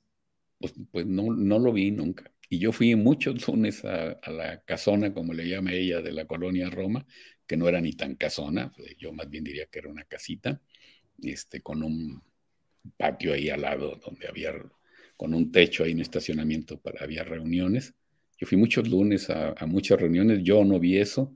Pues, 0.60 0.74
pues 0.92 1.06
no, 1.06 1.34
no 1.34 1.60
lo 1.60 1.74
vi 1.74 1.92
nunca. 1.92 2.32
Y 2.50 2.60
yo 2.60 2.72
fui 2.72 2.96
muchos 2.96 3.36
lunes 3.48 3.84
a, 3.84 4.20
la 4.30 4.62
casona, 4.64 5.14
como 5.14 5.34
le 5.34 5.48
llama 5.48 5.74
ella, 5.74 6.02
de 6.02 6.12
la 6.12 6.26
colonia 6.26 6.70
Roma, 6.70 7.06
que 7.48 7.58
no 7.58 7.68
era 7.68 7.82
ni 7.82 7.94
tan 7.94 8.16
casona, 8.16 8.72
pues, 8.76 8.96
yo 8.98 9.12
más 9.12 9.30
bien 9.30 9.44
diría 9.44 9.66
que 9.66 9.80
era 9.80 9.90
una 9.90 10.04
casita, 10.04 10.62
este, 11.22 11.62
con 11.62 11.84
un 11.84 12.22
patio 12.98 13.34
ahí 13.34 13.50
al 13.50 13.62
lado 13.62 14.00
donde 14.04 14.28
había, 14.28 14.54
con 15.16 15.34
un 15.34 15.52
techo 15.52 15.84
ahí, 15.84 15.94
un 15.94 16.02
estacionamiento 16.02 16.80
para, 16.80 17.04
había 17.04 17.24
reuniones. 17.24 17.94
Yo 18.38 18.48
fui 18.48 18.58
muchos 18.58 18.88
lunes 18.88 19.30
a, 19.30 19.56
muchas 19.68 20.00
reuniones, 20.00 20.42
yo 20.44 20.64
no 20.66 20.80
vi 20.80 20.98
eso. 20.98 21.36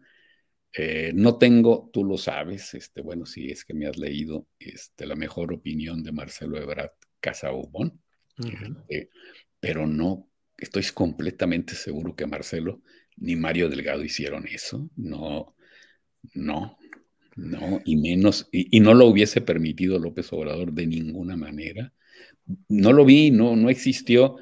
Eh, 0.74 1.12
no 1.16 1.38
tengo, 1.38 1.90
tú 1.94 2.04
lo 2.04 2.18
sabes, 2.18 2.74
este, 2.74 3.02
bueno, 3.02 3.26
si 3.26 3.50
es 3.50 3.64
que 3.64 3.74
me 3.74 3.88
has 3.88 3.98
leído 3.98 4.48
este, 4.60 5.06
la 5.06 5.16
mejor 5.16 5.54
opinión 5.54 6.04
de 6.04 6.12
Marcelo 6.12 6.58
Ebrard 6.58 6.92
Casaubon, 7.20 8.00
este, 8.38 9.10
pero 9.60 9.88
no 9.88 10.30
estoy 10.58 10.84
completamente 10.94 11.76
seguro 11.76 12.16
que 12.16 12.28
Marcelo 12.28 12.82
ni 13.18 13.36
Mario 13.36 13.70
Delgado 13.70 14.04
hicieron 14.04 14.48
eso. 14.48 14.90
No, 14.96 15.56
no, 16.34 16.78
no, 17.38 17.82
y 17.86 17.96
menos, 17.98 18.50
y, 18.52 18.80
no 18.80 18.96
lo 18.96 19.06
hubiese 19.06 19.42
permitido 19.42 20.00
López 20.00 20.34
Obrador 20.34 20.74
de 20.74 20.88
ninguna 20.88 21.38
manera. 21.38 21.94
No 22.68 22.94
lo 22.94 23.06
vi, 23.06 23.30
no, 23.30 23.56
no 23.56 23.70
existió. 23.70 24.38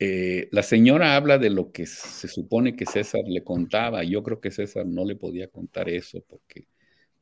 Eh, 0.00 0.48
la 0.50 0.64
señora 0.64 1.14
habla 1.14 1.38
de 1.38 1.50
lo 1.50 1.70
que 1.70 1.86
se 1.86 2.26
supone 2.26 2.74
que 2.74 2.84
César 2.84 3.22
le 3.28 3.44
contaba. 3.44 4.02
Yo 4.02 4.24
creo 4.24 4.40
que 4.40 4.50
César 4.50 4.86
no 4.86 5.04
le 5.04 5.14
podía 5.14 5.48
contar 5.48 5.88
eso 5.88 6.24
porque 6.26 6.66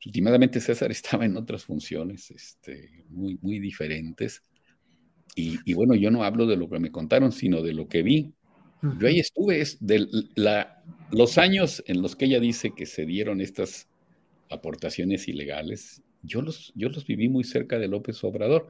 últimamente 0.05 0.59
César 0.59 0.89
estaba 0.91 1.25
en 1.25 1.37
otras 1.37 1.65
funciones 1.65 2.31
este, 2.31 3.05
muy, 3.09 3.37
muy 3.41 3.59
diferentes. 3.59 4.41
Y, 5.35 5.73
bueno, 5.73 5.95
yo 5.95 6.11
no 6.11 6.23
hablo 6.23 6.47
de 6.47 6.57
lo 6.57 6.67
que 6.67 6.79
me 6.79 6.91
contaron, 6.91 7.31
sino 7.31 7.61
de 7.61 7.73
lo 7.73 7.87
que 7.87 8.01
vi. 8.01 8.33
Yo 8.99 9.07
ahí 9.07 9.19
estuve, 9.19 9.61
es 9.61 9.77
de 9.79 10.05
la, 10.35 10.83
los 11.11 11.37
años 11.37 11.83
en 11.85 12.01
los 12.01 12.15
que 12.15 12.25
ella 12.25 12.39
dice 12.39 12.73
que 12.75 12.85
se 12.85 13.05
dieron 13.05 13.39
estas 13.39 13.88
aportaciones 14.49 15.27
ilegales, 15.27 16.01
yo 16.21 16.41
los, 16.41 16.71
yo 16.75 16.89
los 16.89 17.05
viví 17.05 17.29
muy 17.29 17.43
cerca 17.43 17.79
de 17.79 17.87
López 17.87 18.23
Obrador. 18.23 18.67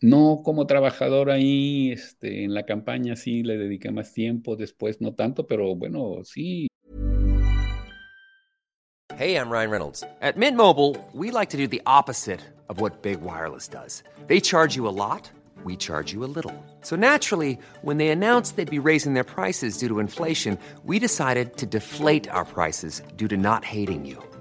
No 0.00 0.42
como 0.44 0.66
trabajador 0.66 1.30
ahí 1.30 1.92
este, 1.92 2.44
en 2.44 2.54
la 2.54 2.64
campaña, 2.64 3.16
sí 3.16 3.42
le 3.42 3.58
dediqué 3.58 3.90
más 3.90 4.14
tiempo, 4.14 4.56
después 4.56 5.00
no 5.00 5.14
tanto, 5.14 5.46
pero 5.46 5.74
bueno, 5.74 6.24
sí. 6.24 6.68
Hey, 9.18 9.36
I'm 9.36 9.50
Ryan 9.50 9.70
Reynolds. 9.70 10.04
At 10.22 10.36
Mint 10.36 10.56
Mobile, 10.56 10.96
we 11.12 11.30
like 11.30 11.50
to 11.50 11.58
do 11.58 11.66
the 11.66 11.82
opposite 11.84 12.40
of 12.70 12.80
what 12.80 13.02
Big 13.02 13.20
Wireless 13.20 13.68
does. 13.68 14.02
They 14.28 14.40
charge 14.40 14.76
you 14.76 14.88
a 14.88 14.94
lot. 14.94 15.30
we 15.64 15.76
charge 15.76 16.12
you 16.12 16.24
a 16.24 16.30
little. 16.34 16.54
So 16.82 16.96
naturally, 16.96 17.58
when 17.82 17.98
they 17.98 18.08
announced 18.08 18.56
they'd 18.56 18.70
be 18.70 18.78
raising 18.78 19.14
their 19.14 19.24
prices 19.24 19.78
due 19.78 19.88
to 19.88 19.98
inflation, 19.98 20.58
we 20.84 20.98
decided 20.98 21.56
to 21.58 21.66
deflate 21.66 22.28
our 22.28 22.44
prices 22.44 23.02
due 23.16 23.28
to 23.28 23.36
not 23.36 23.64
hating 23.64 24.06
you. 24.06 24.22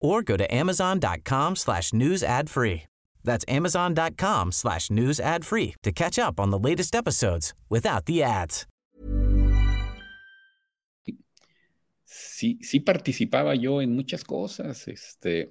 or 0.00 0.22
go 0.22 0.36
to 0.36 0.46
amazon.com 0.52 1.56
slash 1.56 1.92
news 1.92 2.22
ad 2.22 2.48
free. 2.48 2.84
That's 3.22 3.44
amazon.com 3.48 4.52
slash 4.52 4.90
news 4.90 5.20
ad 5.20 5.44
free 5.44 5.74
to 5.82 5.92
catch 5.92 6.18
up 6.18 6.40
on 6.40 6.50
the 6.50 6.58
latest 6.58 6.94
episodes 6.94 7.54
without 7.68 8.06
the 8.06 8.22
ads. 8.22 8.66
Sí, 12.04 12.58
sí 12.62 12.80
participaba 12.80 13.54
yo 13.54 13.80
en 13.82 13.94
muchas 13.94 14.24
cosas, 14.24 14.88
este... 14.88 15.50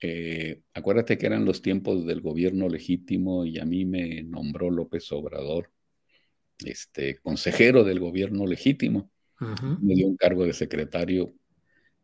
Eh, 0.00 0.62
acuérdate 0.74 1.18
que 1.18 1.26
eran 1.26 1.44
los 1.44 1.60
tiempos 1.60 2.06
del 2.06 2.20
gobierno 2.20 2.68
legítimo 2.68 3.44
y 3.44 3.58
a 3.58 3.64
mí 3.64 3.84
me 3.84 4.22
nombró 4.22 4.70
López 4.70 5.10
Obrador 5.10 5.72
este, 6.64 7.18
consejero 7.18 7.84
del 7.84 8.00
gobierno 8.00 8.46
legítimo. 8.46 9.10
Me 9.80 9.94
dio 9.94 10.08
un 10.08 10.16
cargo 10.16 10.44
de 10.44 10.52
secretario, 10.52 11.32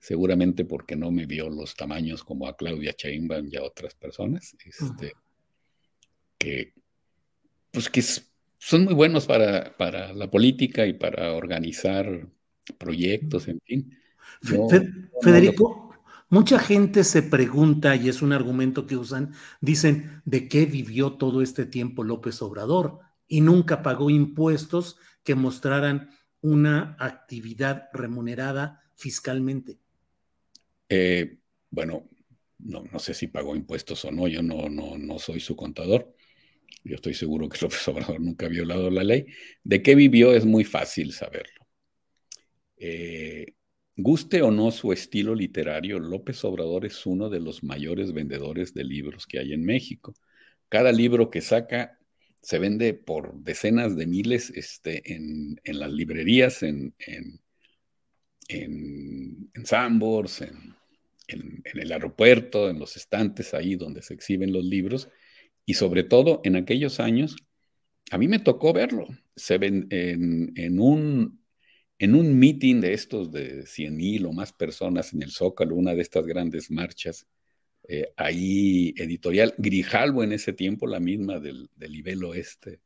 seguramente 0.04 0.66
porque 0.66 0.96
no 0.96 1.10
me 1.10 1.24
vio 1.24 1.48
los 1.48 1.74
tamaños 1.74 2.22
como 2.24 2.46
a 2.46 2.54
Claudia 2.54 2.94
Sheinbaum 2.96 3.48
y 3.50 3.56
a 3.56 3.62
otras 3.62 3.94
personas, 3.94 4.54
este, 4.62 5.14
que, 6.36 6.74
pues 7.70 7.88
que 7.88 8.02
son 8.02 8.84
muy 8.84 8.92
buenos 8.92 9.24
para, 9.24 9.74
para, 9.78 10.12
la 10.12 10.30
política 10.30 10.86
y 10.86 10.92
para 10.92 11.32
organizar 11.32 12.28
proyectos, 12.76 13.48
en 13.48 13.60
fin. 13.64 13.98
Federico, 15.22 15.94
mucha 16.28 16.58
gente 16.58 17.02
se 17.02 17.22
pregunta, 17.22 17.96
y 17.96 18.10
es 18.10 18.20
un 18.20 18.34
argumento 18.34 18.86
que 18.86 18.98
usan, 18.98 19.32
dicen, 19.62 20.20
¿de 20.26 20.48
qué 20.48 20.66
vivió 20.66 21.14
todo 21.14 21.40
este 21.40 21.64
tiempo 21.64 22.04
López 22.04 22.42
Obrador? 22.42 22.98
Y 23.26 23.40
nunca 23.40 23.82
pagó 23.82 24.10
impuestos 24.10 24.98
que 25.22 25.34
mostraran 25.34 26.10
una 26.42 26.94
actividad 27.00 27.88
remunerada 27.94 28.82
fiscalmente. 28.96 29.78
Eh, 30.88 31.38
bueno, 31.70 32.08
no, 32.58 32.98
sé 32.98 33.14
si 33.14 33.28
pagó 33.28 33.56
impuestos 33.56 34.04
o 34.04 34.10
no, 34.10 34.28
yo 34.28 34.42
no, 34.42 34.68
no, 34.68 34.96
no 34.98 35.18
soy 35.18 35.40
su 35.40 35.56
contador. 35.56 36.14
Yo 36.84 36.96
estoy 36.96 37.14
seguro 37.14 37.48
que 37.48 37.58
López 37.62 37.86
Obrador 37.88 38.20
nunca 38.20 38.46
ha 38.46 38.48
violado 38.48 38.90
la 38.90 39.04
ley. 39.04 39.26
¿De 39.62 39.82
qué 39.82 39.94
vivió? 39.94 40.34
Es 40.34 40.44
muy 40.44 40.64
fácil 40.64 41.12
saberlo. 41.12 41.66
Eh, 42.76 43.54
guste 43.96 44.42
o 44.42 44.50
no 44.50 44.70
su 44.70 44.92
estilo 44.92 45.34
literario, 45.34 45.98
López 45.98 46.44
Obrador 46.44 46.84
es 46.84 47.06
uno 47.06 47.30
de 47.30 47.40
los 47.40 47.62
mayores 47.62 48.12
vendedores 48.12 48.74
de 48.74 48.84
libros 48.84 49.26
que 49.26 49.38
hay 49.38 49.52
en 49.52 49.64
México. 49.64 50.14
Cada 50.68 50.92
libro 50.92 51.30
que 51.30 51.40
saca 51.40 51.98
se 52.42 52.58
vende 52.58 52.94
por 52.94 53.34
decenas 53.42 53.96
de 53.96 54.06
miles 54.06 54.50
este, 54.50 55.14
en, 55.14 55.56
las 55.64 55.90
librerías, 55.90 56.62
en, 56.62 56.94
en, 56.98 57.40
en, 58.48 59.50
en 59.54 59.66
Sambors, 59.66 60.42
en, 60.42 60.74
el 61.26 61.90
aeropuerto, 61.90 62.68
en 62.68 62.78
los 62.78 62.96
estantes 62.96 63.54
ahí 63.54 63.76
donde 63.76 64.02
se 64.02 64.14
exhiben 64.14 64.52
los 64.52 64.64
libros, 64.64 65.08
y 65.64 65.74
sobre 65.74 66.04
todo 66.04 66.40
en 66.44 66.56
aquellos 66.56 67.00
años, 67.00 67.36
a 68.10 68.18
mí 68.18 68.28
me 68.28 68.38
tocó 68.38 68.72
verlo. 68.72 69.06
Se 69.34 69.58
ven 69.58 69.86
en, 69.90 70.78
un, 70.78 71.40
en 71.98 72.14
un 72.14 72.38
meeting 72.38 72.80
de 72.80 72.92
estos 72.92 73.32
de 73.32 73.66
100 73.66 73.96
mil 73.96 74.26
o 74.26 74.32
más 74.32 74.52
personas 74.52 75.14
en 75.14 75.22
el 75.22 75.30
Zócalo, 75.30 75.74
una 75.74 75.94
de 75.94 76.02
estas 76.02 76.26
grandes 76.26 76.70
marchas 76.70 77.26
eh, 77.86 78.12
ahí 78.16 78.94
editorial 78.96 79.54
Grijalvo 79.58 80.22
en 80.22 80.32
ese 80.32 80.52
tiempo, 80.52 80.86
la 80.86 81.00
misma 81.00 81.38
del, 81.40 81.70
del 81.76 81.92
nivel 81.92 82.24
oeste, 82.24 82.80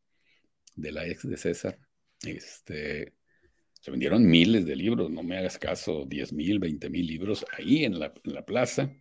de 0.77 0.93
la 0.93 1.07
ex 1.07 1.29
de 1.29 1.37
César. 1.37 1.79
Este, 2.23 3.15
se 3.89 3.93
vendieron 3.93 4.27
miles 4.27 4.67
de 4.67 4.77
libros, 4.77 5.11
no 5.11 5.23
me 5.23 5.39
hagas 5.39 5.57
caso, 5.57 6.05
10 6.07 6.35
mil, 6.35 6.59
20 6.59 6.91
mil 6.91 7.07
libros 7.07 7.47
ahí 7.57 7.87
en 7.87 7.99
la, 7.99 8.13
plaza. 8.45 8.93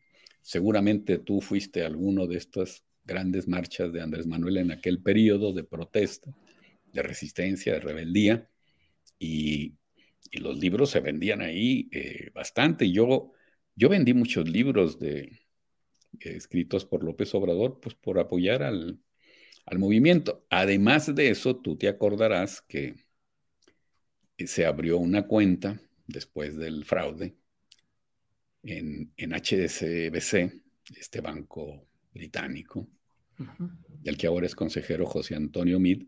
Seguramente 0.42 1.18
tú 1.18 1.42
fuiste 1.42 1.84
a 1.84 1.88
alguno 1.88 2.26
de 2.26 2.38
estas 2.38 2.86
grandes 3.04 3.50
marchas 3.50 3.92
de 3.92 4.02
Andrés 4.02 4.26
Manuel 4.28 4.56
en 4.56 4.72
aquel 4.72 5.04
periodo 5.04 5.52
de 5.52 5.66
protesta, 5.66 6.34
de 6.86 7.02
resistencia, 7.02 7.74
de 7.74 7.82
rebeldía, 7.82 8.50
y, 9.20 9.76
los 10.32 10.58
libros 10.58 10.92
se 10.92 11.02
vendían 11.02 11.42
ahí 11.42 11.90
eh, 11.92 12.32
bastante. 12.34 12.90
Yo, 12.90 13.34
yo 13.76 13.90
vendí 13.90 14.14
muchos 14.14 14.48
libros 14.48 15.00
de, 15.00 15.38
escritos 16.22 16.86
por 16.86 17.04
López 17.04 17.36
Obrador, 17.36 17.82
pues 17.82 17.94
por 17.94 18.20
apoyar 18.20 18.64
al, 18.64 19.02
movimiento. 19.78 20.46
Además 20.50 21.14
de 21.14 21.30
eso, 21.30 21.58
tú 21.58 21.78
te 21.78 21.90
acordarás 21.90 22.62
que 22.62 23.07
se 24.46 24.66
abrió 24.66 24.98
una 24.98 25.26
cuenta 25.26 25.82
después 26.06 26.56
del 26.56 26.86
fraude 26.86 27.36
en, 28.64 29.12
en 29.18 29.34
HSBC, 29.34 30.62
este 30.98 31.22
banco 31.22 31.88
británico, 32.14 32.88
del 34.02 34.18
que 34.18 34.28
ahora 34.28 34.46
es 34.46 34.56
consejero 34.56 35.06
José 35.06 35.36
Antonio 35.36 35.80
Mid, 35.80 36.08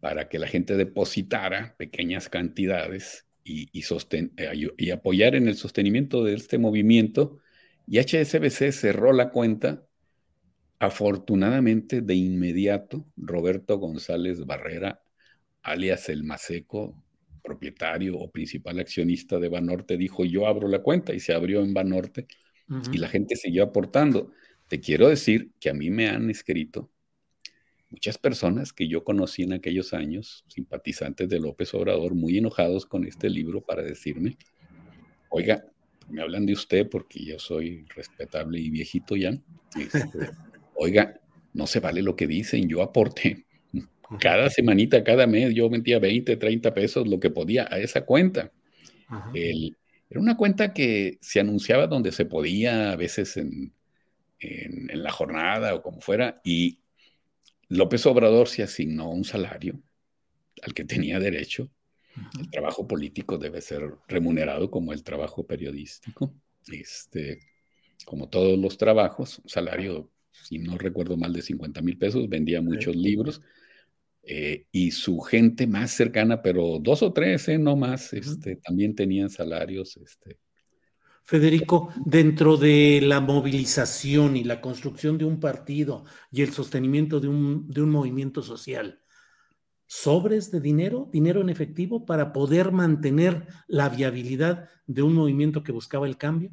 para 0.00 0.28
que 0.28 0.38
la 0.38 0.46
gente 0.46 0.76
depositara 0.76 1.74
pequeñas 1.76 2.28
cantidades 2.28 3.26
y, 3.42 3.68
y, 3.72 3.84
eh, 4.10 4.70
y 4.76 4.90
apoyar 4.90 5.34
en 5.34 5.48
el 5.48 5.56
sostenimiento 5.56 6.24
de 6.24 6.34
este 6.34 6.58
movimiento 6.58 7.38
y 7.86 7.98
HSBC 8.00 8.72
cerró 8.72 9.12
la 9.12 9.30
cuenta. 9.30 9.82
Afortunadamente, 10.78 12.02
de 12.02 12.14
inmediato, 12.14 13.06
Roberto 13.16 13.78
González 13.78 14.44
Barrera, 14.44 15.02
alias 15.62 16.10
El 16.10 16.22
Maseco, 16.22 17.02
propietario 17.46 18.18
o 18.18 18.30
principal 18.30 18.80
accionista 18.80 19.38
de 19.38 19.48
Banorte, 19.48 19.96
dijo, 19.96 20.24
yo 20.24 20.46
abro 20.46 20.66
la 20.66 20.82
cuenta 20.82 21.14
y 21.14 21.20
se 21.20 21.32
abrió 21.32 21.62
en 21.62 21.72
Banorte 21.72 22.26
y 22.92 22.98
la 22.98 23.08
gente 23.08 23.36
siguió 23.36 23.62
aportando. 23.62 24.32
Te 24.68 24.80
quiero 24.80 25.08
decir 25.08 25.52
que 25.60 25.70
a 25.70 25.74
mí 25.74 25.88
me 25.90 26.08
han 26.08 26.28
escrito 26.28 26.90
muchas 27.88 28.18
personas 28.18 28.72
que 28.72 28.88
yo 28.88 29.04
conocí 29.04 29.44
en 29.44 29.52
aquellos 29.52 29.94
años, 29.94 30.44
simpatizantes 30.48 31.28
de 31.28 31.38
López 31.38 31.72
Obrador, 31.74 32.14
muy 32.14 32.36
enojados 32.36 32.84
con 32.84 33.06
este 33.06 33.30
libro 33.30 33.64
para 33.64 33.82
decirme, 33.82 34.36
oiga, 35.30 35.64
me 36.08 36.20
hablan 36.20 36.46
de 36.46 36.52
usted 36.52 36.88
porque 36.88 37.24
yo 37.24 37.38
soy 37.38 37.86
respetable 37.94 38.58
y 38.58 38.70
viejito 38.70 39.16
ya. 39.16 39.30
Este, 39.76 40.30
oiga, 40.74 41.20
no 41.52 41.66
se 41.66 41.80
vale 41.80 42.00
lo 42.00 42.16
que 42.16 42.26
dicen, 42.26 42.66
yo 42.66 42.82
aporté 42.82 43.45
cada 44.20 44.50
semanita, 44.50 45.02
cada 45.04 45.26
mes, 45.26 45.54
yo 45.54 45.68
metía 45.70 45.98
20, 45.98 46.36
30 46.36 46.74
pesos, 46.74 47.06
lo 47.06 47.20
que 47.20 47.30
podía 47.30 47.66
a 47.70 47.78
esa 47.78 48.04
cuenta. 48.04 48.52
era 49.34 50.20
una 50.20 50.36
cuenta 50.36 50.72
que 50.72 51.18
se 51.20 51.40
anunciaba 51.40 51.86
donde 51.86 52.12
se 52.12 52.24
podía, 52.24 52.92
a 52.92 52.96
veces 52.96 53.36
en, 53.36 53.72
en, 54.38 55.02
la 55.02 55.10
jornada 55.10 55.74
o 55.74 55.82
como 55.82 56.00
fuera, 56.00 56.40
y 56.44 56.78
López 57.68 58.06
Obrador 58.06 58.48
se 58.48 58.62
asignó 58.62 59.10
un 59.10 59.24
salario 59.24 59.80
al 60.62 60.72
que 60.72 60.84
tenía 60.84 61.18
derecho 61.18 61.70
el 62.38 62.50
trabajo 62.50 62.86
político 62.86 63.38
debe 63.38 63.60
ser 63.60 63.94
remunerado 64.08 64.70
como 64.70 64.92
el 64.92 65.02
trabajo 65.02 65.46
periodístico. 65.46 66.32
Este, 66.68 67.40
como 68.04 68.28
todos 68.28 68.58
los 68.58 68.78
trabajos, 68.78 69.42
salario, 69.46 70.10
si 70.30 70.58
no 70.58 70.78
recuerdo 70.78 71.16
mal, 71.16 71.32
de 71.32 71.42
50 71.42 71.82
mil 71.82 71.98
pesos, 71.98 72.28
vendía 72.28 72.60
muchos 72.60 72.96
libros. 72.96 73.42
Eh, 74.28 74.66
y 74.72 74.90
su 74.90 75.20
gente 75.20 75.68
más 75.68 75.92
cercana, 75.92 76.42
pero 76.42 76.80
dos 76.80 77.00
o 77.02 77.12
tres, 77.12 77.46
eh, 77.46 77.58
no 77.58 77.76
más, 77.76 78.12
este, 78.12 78.56
también 78.56 78.96
tenían 78.96 79.30
salarios. 79.30 79.96
Este. 79.98 80.40
Federico, 81.22 81.90
dentro 82.04 82.56
de 82.56 83.00
la 83.02 83.20
movilización 83.20 84.36
y 84.36 84.42
la 84.42 84.60
construcción 84.60 85.16
de 85.16 85.26
un 85.26 85.38
partido 85.38 86.04
y 86.32 86.42
el 86.42 86.52
sostenimiento 86.52 87.20
de 87.20 87.28
un, 87.28 87.68
de 87.68 87.82
un 87.82 87.90
movimiento 87.90 88.42
social, 88.42 89.00
sobres 89.86 90.50
de 90.50 90.60
dinero, 90.60 91.08
dinero 91.12 91.40
en 91.40 91.48
efectivo, 91.48 92.04
para 92.04 92.32
poder 92.32 92.72
mantener 92.72 93.46
la 93.68 93.88
viabilidad 93.88 94.68
de 94.88 95.02
un 95.02 95.14
movimiento 95.14 95.62
que 95.62 95.70
buscaba 95.70 96.08
el 96.08 96.16
cambio? 96.16 96.50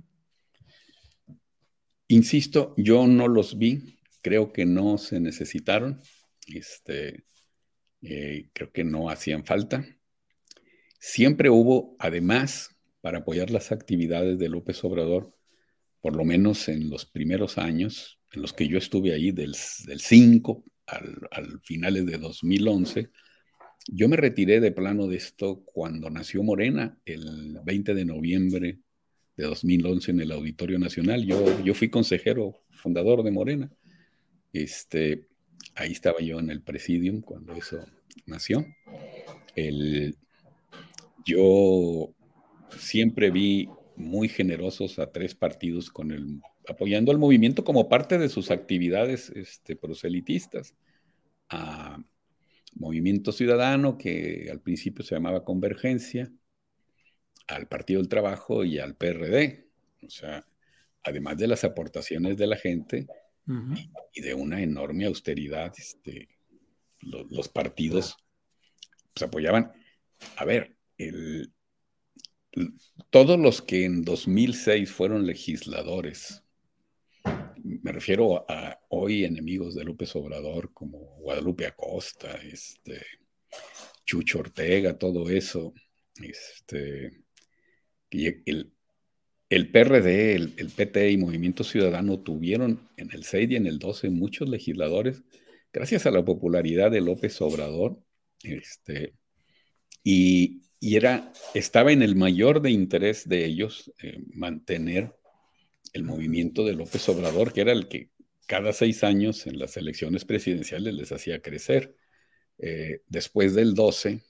Insisto, 2.07 2.75
yo 2.77 3.07
no 3.07 3.27
los 3.27 3.57
vi, 3.57 3.97
creo 4.21 4.53
que 4.53 4.67
no 4.67 4.99
se 4.99 5.19
necesitaron, 5.19 5.99
este, 6.47 7.23
eh, 8.03 8.49
creo 8.53 8.71
que 8.71 8.83
no 8.83 9.09
hacían 9.09 9.45
falta. 9.45 9.85
Siempre 10.99 11.49
hubo, 11.49 11.95
además, 11.99 12.75
para 13.01 13.19
apoyar 13.19 13.49
las 13.49 13.71
actividades 13.71 14.37
de 14.39 14.49
López 14.49 14.83
Obrador, 14.83 15.33
por 16.01 16.15
lo 16.15 16.25
menos 16.25 16.67
en 16.69 16.89
los 16.89 17.05
primeros 17.05 17.57
años, 17.57 18.19
en 18.33 18.41
los 18.41 18.53
que 18.53 18.67
yo 18.67 18.77
estuve 18.77 19.13
ahí, 19.13 19.31
del, 19.31 19.55
5 19.55 20.63
al, 20.87 21.27
al 21.31 21.61
finales 21.61 22.05
de 22.05 22.17
2011, 22.17 23.09
yo 23.87 24.07
me 24.07 24.17
retiré 24.17 24.59
de 24.59 24.71
plano 24.71 25.07
de 25.07 25.17
esto 25.17 25.63
cuando 25.65 26.09
nació 26.09 26.43
Morena, 26.43 26.97
el 27.05 27.59
20 27.63 27.93
de 27.93 28.05
noviembre 28.05 28.79
de 29.35 29.45
2011 29.45 30.11
en 30.11 30.21
el 30.21 30.31
Auditorio 30.31 30.79
Nacional. 30.79 31.25
Yo, 31.25 31.63
yo 31.63 31.73
fui 31.73 31.89
consejero 31.89 32.63
fundador 32.71 33.23
de 33.23 33.31
Morena. 33.31 33.71
Este, 34.53 35.27
ahí 35.75 35.91
estaba 35.91 36.19
yo 36.19 36.39
en 36.39 36.49
el 36.49 36.61
presidium 36.61 37.21
cuando 37.21 37.53
eso 37.53 37.85
nació. 38.25 38.65
Yo 41.25 42.13
siempre 42.77 43.31
vi 43.31 43.69
muy 43.95 44.27
generosos 44.27 44.99
a 44.99 45.11
tres 45.11 45.35
partidos 45.35 45.89
con 45.89 46.11
el, 46.11 46.41
apoyando 46.67 47.11
al 47.11 47.19
movimiento 47.19 47.63
como 47.63 47.87
parte 47.87 48.17
de 48.17 48.29
sus 48.29 48.51
actividades 48.51 49.29
este, 49.29 49.75
proselitistas. 49.75 50.75
A, 51.49 52.03
Movimiento 52.75 53.31
Ciudadano, 53.31 53.97
que 53.97 54.49
al 54.51 54.59
principio 54.59 55.03
se 55.03 55.15
llamaba 55.15 55.43
Convergencia, 55.43 56.31
al 57.47 57.67
Partido 57.67 58.01
del 58.01 58.09
Trabajo 58.09 58.63
y 58.63 58.79
al 58.79 58.95
PRD. 58.95 59.67
O 60.05 60.09
sea, 60.09 60.45
además 61.03 61.37
de 61.37 61.47
las 61.47 61.63
aportaciones 61.63 62.37
de 62.37 62.47
la 62.47 62.57
gente 62.57 63.07
y, 64.13 64.21
de 64.21 64.33
una 64.33 64.61
enorme 64.61 65.05
austeridad, 65.05 65.73
este, 65.77 66.29
los 67.01 67.49
partidos 67.49 68.17
pues 69.13 69.23
apoyaban. 69.23 69.71
A 70.37 70.45
ver, 70.45 70.75
todos 73.09 73.39
los 73.39 73.61
que 73.61 73.85
en 73.85 74.03
2006 74.03 74.91
fueron 74.91 75.25
legisladores, 75.25 76.43
me 77.63 77.91
refiero 77.91 78.45
a 78.49 78.79
hoy 78.89 79.23
enemigos 79.23 79.75
de 79.75 79.85
López 79.85 80.15
Obrador, 80.15 80.73
como 80.73 80.97
Guadalupe 81.19 81.65
Acosta, 81.65 82.33
este, 82.35 83.01
Chucho 84.05 84.39
Ortega, 84.39 84.97
todo 84.97 85.29
eso, 85.29 85.73
este, 86.15 87.23
el, 88.11 88.71
el 89.55 89.69
PRD, 89.69 90.35
el, 90.35 90.53
el, 90.57 90.69
PT 90.69 91.11
y 91.11 91.17
Movimiento 91.17 91.63
Ciudadano 91.63 92.19
tuvieron 92.19 92.89
en 92.97 93.11
el 93.11 93.23
6 93.23 93.51
y 93.51 93.55
en 93.55 93.67
el 93.67 93.79
12 93.79 94.09
muchos 94.09 94.49
legisladores, 94.49 95.23
gracias 95.71 96.05
a 96.05 96.11
la 96.11 96.25
popularidad 96.25 96.91
de 96.91 97.01
López 97.01 97.39
Obrador, 97.41 97.99
este, 98.43 99.13
y, 100.03 100.61
era, 100.81 101.31
estaba 101.53 101.93
en 101.93 102.01
el 102.01 102.15
mayor 102.15 102.61
de 102.61 102.71
interés 102.71 103.29
de 103.29 103.45
ellos 103.45 103.93
eh, 104.01 104.21
mantener 104.33 105.15
el 105.93 106.03
movimiento 106.03 106.65
de 106.65 106.73
López 106.73 107.07
Obrador, 107.07 107.53
que 107.53 107.61
era 107.61 107.71
el 107.71 107.87
que 107.87 108.09
cada 108.47 108.73
seis 108.73 109.03
años 109.05 109.47
en 109.47 109.59
las 109.59 109.77
elecciones 109.77 110.25
presidenciales 110.25 110.93
les 110.93 111.11
hacía 111.13 111.41
crecer. 111.41 111.95
Eh, 112.57 113.01
después 113.07 113.55
del 113.55 113.75
12, 113.75 114.21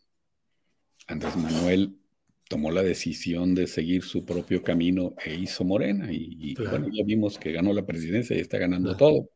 Andrés 1.07 1.36
Manuel 1.36 1.97
tomó 2.53 2.69
la 2.69 2.83
decisión 2.83 3.55
de 3.55 3.65
seguir 3.65 4.03
su 4.03 4.25
propio 4.25 4.61
camino 4.61 5.15
e 5.25 5.33
hizo 5.33 5.63
Morena. 5.63 6.11
Y, 6.11 6.53
bueno, 6.53 6.87
ya 6.91 7.03
vimos 7.03 7.39
que 7.39 7.51
ganó 7.51 7.73
la 7.73 7.83
presidencia 7.83 8.37
y 8.37 8.41
está 8.41 8.59
ganando 8.59 8.95
todo. 8.95 9.27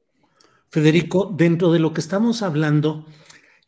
Federico, 0.68 1.34
dentro 1.36 1.72
de 1.72 1.80
lo 1.80 1.94
que 1.94 2.02
estamos 2.02 2.44
hablando, 2.44 3.08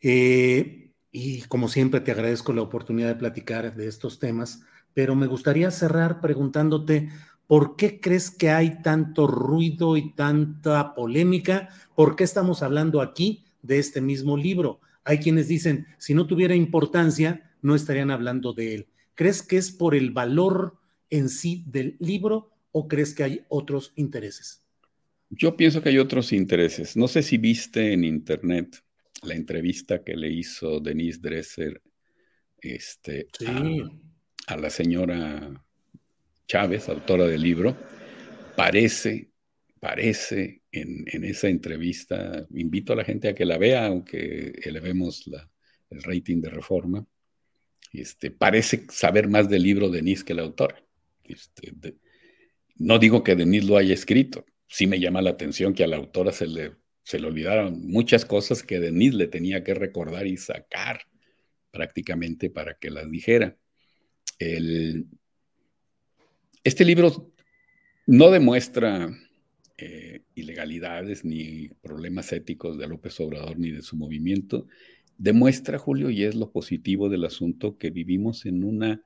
eh, 0.02 0.92
y 1.10 1.40
como 1.42 1.66
siempre 1.66 2.00
te 2.00 2.12
agradezco 2.12 2.52
la 2.52 2.62
oportunidad 2.62 3.08
de 3.08 3.16
platicar 3.16 3.74
de 3.74 3.88
estos 3.88 4.20
temas, 4.20 4.62
pero 4.94 5.16
me 5.16 5.26
gustaría 5.26 5.72
cerrar 5.72 6.20
preguntándote, 6.20 7.08
¿por 7.48 7.74
qué 7.74 7.98
crees 8.00 8.30
que 8.30 8.50
hay 8.50 8.80
tanto 8.82 9.26
ruido 9.26 9.96
y 9.96 10.14
tanta 10.14 10.94
polémica? 10.94 11.70
¿Por 11.96 12.14
qué 12.14 12.22
estamos 12.22 12.62
hablando 12.62 13.00
aquí 13.00 13.46
de 13.62 13.80
este 13.80 14.00
mismo 14.00 14.36
libro? 14.36 14.78
Hay 15.02 15.18
quienes 15.18 15.48
dicen, 15.48 15.88
si 15.98 16.14
no 16.14 16.28
tuviera 16.28 16.54
importancia, 16.54 17.50
no 17.62 17.74
estarían 17.74 18.12
hablando 18.12 18.52
de 18.52 18.74
él. 18.76 18.86
¿Crees 19.20 19.42
que 19.42 19.58
es 19.58 19.70
por 19.70 19.94
el 19.94 20.12
valor 20.12 20.78
en 21.10 21.28
sí 21.28 21.62
del 21.66 21.94
libro 22.00 22.52
o 22.72 22.88
crees 22.88 23.12
que 23.12 23.22
hay 23.22 23.44
otros 23.50 23.92
intereses? 23.96 24.62
Yo 25.28 25.58
pienso 25.58 25.82
que 25.82 25.90
hay 25.90 25.98
otros 25.98 26.32
intereses. 26.32 26.96
No 26.96 27.06
sé 27.06 27.22
si 27.22 27.36
viste 27.36 27.92
en 27.92 28.04
internet 28.04 28.82
la 29.22 29.34
entrevista 29.34 30.02
que 30.02 30.16
le 30.16 30.30
hizo 30.30 30.80
Denise 30.80 31.18
Dresser 31.20 31.82
este, 32.62 33.26
a, 34.46 34.56
la 34.56 34.70
señora 34.70 35.66
Chávez, 36.48 36.88
autora 36.88 37.26
del 37.26 37.42
libro, 37.42 37.76
parece, 38.56 39.32
parece 39.80 40.62
en, 40.72 41.04
esa 41.24 41.50
entrevista, 41.50 42.46
invito 42.54 42.94
a 42.94 42.96
la 42.96 43.04
gente 43.04 43.28
a 43.28 43.34
que 43.34 43.44
la 43.44 43.58
vea, 43.58 43.84
aunque 43.84 44.58
elevemos 44.64 45.28
el 45.90 46.02
rating 46.04 46.40
de 46.40 46.48
reforma, 46.48 47.06
este, 47.92 48.30
parece 48.30 48.86
saber 48.90 49.28
más 49.28 49.48
del 49.48 49.62
libro 49.62 49.88
Denise 49.88 50.24
que 50.24 50.34
la 50.34 50.42
autora. 50.42 50.82
Este, 51.24 51.72
no 52.76 52.98
digo 52.98 53.22
que 53.24 53.36
Denise 53.36 53.66
lo 53.66 53.76
haya 53.76 53.94
escrito, 53.94 54.44
sí 54.66 54.86
me 54.86 55.00
llama 55.00 55.22
la 55.22 55.30
atención 55.30 55.74
que 55.74 55.84
a 55.84 55.86
la 55.86 55.96
autora 55.96 56.32
se 56.32 56.46
le 56.46 56.80
se 57.02 57.18
le 57.18 57.26
olvidaron 57.26 57.86
muchas 57.88 58.24
cosas 58.24 58.62
que 58.62 58.78
Denise 58.78 59.16
le 59.16 59.26
tenía 59.26 59.64
que 59.64 59.74
recordar 59.74 60.28
y 60.28 60.36
sacar 60.36 61.00
prácticamente 61.72 62.50
para 62.50 62.74
que 62.74 62.90
las 62.90 63.10
dijera. 63.10 63.56
este 66.62 66.84
libro 66.84 67.32
no 68.06 68.30
demuestra 68.30 69.10
eh, 69.76 70.22
ilegalidades 70.34 71.24
ni 71.24 71.68
problemas 71.82 72.32
éticos 72.32 72.78
de 72.78 72.86
López 72.86 73.18
Obrador 73.18 73.58
ni 73.58 73.70
de 73.70 73.82
su 73.82 73.96
movimiento. 73.96 74.66
Demuestra, 75.20 75.78
Julio, 75.78 76.08
y 76.08 76.24
es 76.24 76.34
lo 76.34 76.50
positivo 76.50 77.10
del 77.10 77.26
asunto, 77.26 77.76
que 77.76 77.90
vivimos 77.90 78.46
en 78.46 78.64
una 78.64 79.02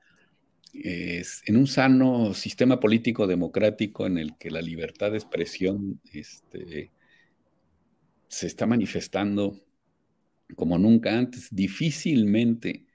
en 0.73 1.55
un 1.55 1.67
sano 1.67 2.33
sistema 2.33 2.81
político 2.81 3.27
democrático 3.27 4.07
en 4.07 4.17
el 4.17 4.37
que 4.37 4.51
la 4.51 4.61
libertad 4.61 5.11
de 5.11 5.17
expresión 5.17 6.01
este, 6.11 6.91
se 8.27 8.47
está 8.47 8.65
manifestando 8.65 9.57
como 10.55 10.77
nunca 10.77 11.17
antes. 11.17 11.47
Difícilmente 11.49 12.85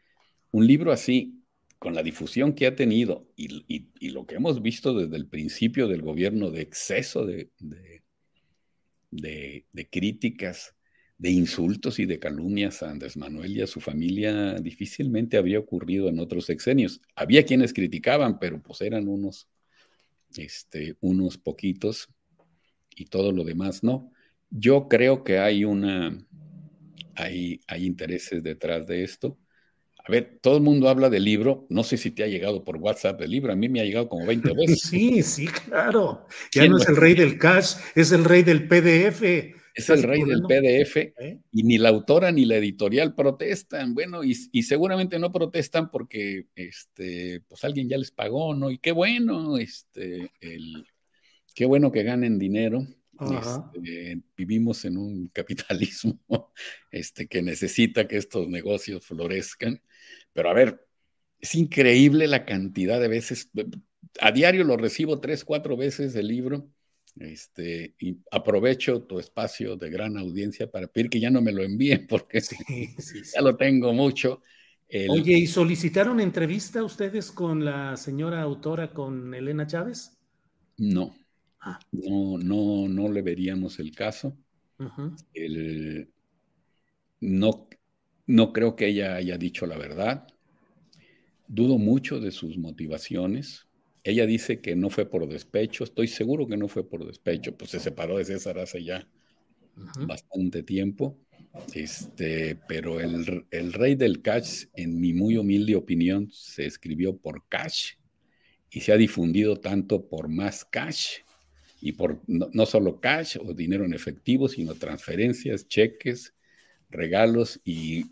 un 0.50 0.66
libro 0.66 0.92
así, 0.92 1.42
con 1.78 1.94
la 1.94 2.02
difusión 2.02 2.54
que 2.54 2.66
ha 2.66 2.76
tenido 2.76 3.26
y, 3.37 4.09
lo 4.11 4.26
que 4.26 4.35
hemos 4.35 4.61
visto 4.61 4.92
desde 4.94 5.16
el 5.16 5.26
principio 5.26 5.88
del 5.88 6.02
gobierno 6.02 6.50
de 6.50 6.61
exceso 6.61 7.24
de, 7.24 7.50
de, 9.11 9.88
críticas, 9.90 10.74
de 11.20 11.30
insultos 11.30 11.98
y 11.98 12.06
de 12.06 12.18
calumnias 12.18 12.83
a 12.83 12.90
Andrés 12.90 13.18
Manuel 13.18 13.54
y 13.54 13.61
a 13.61 13.66
su 13.66 13.78
familia, 13.78 14.54
difícilmente 14.54 15.37
habría 15.37 15.59
ocurrido 15.59 16.09
en 16.09 16.18
otros 16.18 16.46
sexenios. 16.46 17.02
Había 17.14 17.44
quienes 17.44 17.74
criticaban, 17.74 18.38
pero 18.38 18.62
pues 18.62 18.80
eran 18.80 19.06
unos, 19.06 19.46
este, 20.38 20.96
unos 21.00 21.37
poquitos 21.37 22.09
y 22.96 23.04
todo 23.04 23.33
lo 23.33 23.44
demás 23.44 23.85
no. 23.85 24.11
Yo 24.48 24.88
creo 24.88 25.22
que 25.22 25.38
hay 25.38 25.66
una, 25.66 26.18
hay, 27.14 27.61
hay 27.66 27.85
intereses 27.85 28.42
detrás 28.42 28.87
de 28.87 29.04
esto. 29.04 29.37
A 29.98 30.11
ver, 30.11 30.38
todo 30.40 30.56
el 30.56 30.62
mundo 30.62 30.88
habla 30.88 31.11
del 31.11 31.24
libro. 31.24 31.66
No 31.68 31.85
sé 31.85 31.98
si 31.98 32.12
te 32.12 32.24
ha 32.24 32.28
llegado 32.28 32.64
por 32.64 32.78
WhatsApp 32.78 33.20
el 33.20 33.30
libro. 33.30 33.52
A 33.52 33.56
mí 33.56 33.68
me 33.68 33.83
ha 33.83 33.85
llegado 33.85 34.09
como 34.09 34.24
20 34.24 34.54
veces. 34.54 34.80
Sí, 34.88 35.22
sí, 35.22 35.46
claro. 35.48 36.26
Ya 36.54 36.66
no 36.66 36.78
es 36.78 36.88
el 36.88 36.96
rey 36.96 37.12
del 37.12 37.37
cash, 37.37 37.74
es 37.94 38.11
el 38.11 38.24
rey 38.24 38.42
del 38.42 38.66
PDF. 38.66 39.60
Es 39.80 39.90
el 39.90 40.02
rey 40.02 40.22
del 40.22 40.42
PDF 40.42 40.96
¿Eh? 40.96 41.40
y 41.52 41.62
ni 41.62 41.78
la 41.78 41.88
autora 41.88 42.30
ni 42.32 42.44
la 42.44 42.56
editorial 42.56 43.14
protestan. 43.14 43.94
Bueno, 43.94 44.22
y, 44.24 44.36
y, 44.52 44.62
seguramente 44.62 45.18
no 45.18 45.32
protestan 45.32 45.90
porque 45.90 46.46
este, 46.54 47.42
pues 47.48 47.64
alguien 47.64 47.88
ya 47.88 47.98
les 47.98 48.10
pagó, 48.10 48.54
¿no? 48.54 48.70
Y 48.70 48.78
qué 48.78 48.92
bueno, 48.92 49.58
este, 49.58 50.30
el, 50.40 50.86
qué 51.54 51.66
bueno 51.66 51.90
que 51.92 52.02
ganen 52.02 52.38
dinero. 52.38 52.86
Este, 53.20 54.22
vivimos 54.34 54.84
en 54.86 54.96
un 54.96 55.28
capitalismo 55.28 56.18
este, 56.90 57.26
que 57.26 57.42
necesita 57.42 58.08
que 58.08 58.16
estos 58.16 58.48
negocios 58.48 59.04
florezcan. 59.04 59.82
Pero 60.32 60.50
a 60.50 60.54
ver, 60.54 60.86
es 61.38 61.54
increíble 61.54 62.26
la 62.28 62.44
cantidad 62.44 63.00
de 63.00 63.08
veces. 63.08 63.50
A 64.20 64.32
diario 64.32 64.64
lo 64.64 64.76
recibo 64.76 65.20
tres, 65.20 65.44
cuatro 65.44 65.76
veces 65.76 66.14
el 66.14 66.28
libro. 66.28 66.70
Este, 67.20 67.94
y 67.98 68.16
aprovecho 68.30 69.02
tu 69.02 69.18
espacio 69.18 69.76
de 69.76 69.90
gran 69.90 70.16
audiencia 70.16 70.70
para 70.70 70.87
pedir 70.87 71.11
que 71.11 71.20
ya 71.20 71.28
no 71.28 71.42
me 71.42 71.52
lo 71.52 71.62
envíen 71.62 72.06
porque 72.09 72.40
ya 73.35 73.42
lo 73.42 73.56
tengo 73.56 73.92
mucho. 73.92 74.40
Oye, 75.09 75.38
¿y 75.38 75.46
solicitaron 75.46 76.18
entrevista 76.18 76.83
ustedes 76.83 77.30
con 77.30 77.64
la 77.64 77.96
señora 77.98 78.40
autora, 78.40 78.92
con 78.92 79.35
Elena 79.35 79.66
Chávez? 79.66 80.18
No. 80.78 81.14
No, 81.92 82.38
no, 82.38 82.88
no 82.88 83.12
le 83.12 83.20
veríamos 83.20 83.78
el 83.78 83.94
caso. 83.94 84.35
no, 87.20 87.68
no 88.26 88.52
creo 88.52 88.76
que 88.76 88.87
ella 88.87 89.14
haya 89.16 89.37
dicho 89.37 89.66
la 89.66 89.76
verdad. 89.76 90.26
Dudo 91.46 91.76
mucho 91.76 92.18
de 92.18 92.30
sus 92.30 92.56
motivaciones. 92.56 93.66
Ella 94.04 94.26
dice 94.26 94.60
que 94.60 94.76
no 94.76 94.90
fue 94.90 95.06
por 95.06 95.28
despecho. 95.28 95.84
Estoy 95.84 96.08
seguro 96.08 96.46
que 96.46 96.56
no 96.56 96.68
fue 96.68 96.88
por 96.88 97.06
despecho. 97.06 97.56
Pues 97.56 97.70
se 97.70 97.80
separó 97.80 98.18
de 98.18 98.24
César 98.24 98.58
hace 98.58 98.82
ya 98.82 99.06
bastante 100.06 100.62
tiempo. 100.62 101.18
Este, 101.74 102.56
pero 102.68 103.00
el, 103.00 103.44
el, 103.50 103.72
rey 103.72 103.96
del 103.96 104.22
cash, 104.22 104.66
en 104.74 105.00
mi 105.00 105.12
muy 105.12 105.36
humilde 105.36 105.74
opinión, 105.74 106.30
se 106.30 106.64
escribió 106.64 107.16
por 107.16 107.44
cash 107.48 107.94
y 108.70 108.80
se 108.80 108.92
ha 108.92 108.96
difundido 108.96 109.56
tanto 109.56 110.08
por 110.08 110.28
más 110.28 110.64
cash 110.64 111.18
y 111.80 111.92
por 111.92 112.20
no, 112.26 112.66
solo 112.66 113.00
cash 113.00 113.36
o 113.40 113.54
dinero 113.54 113.84
en 113.84 113.94
efectivo, 113.94 114.48
sino 114.48 114.74
transferencias, 114.74 115.66
cheques, 115.66 116.34
regalos 116.90 117.60
y 117.64 118.06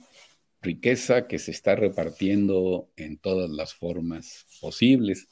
riqueza 0.63 1.27
que 1.27 1.39
se 1.39 1.51
está 1.51 1.77
repartiendo 1.77 2.91
en 2.97 3.19
todas 3.19 3.51
las 3.51 3.75
formas 3.75 4.47
posibles. 4.61 5.29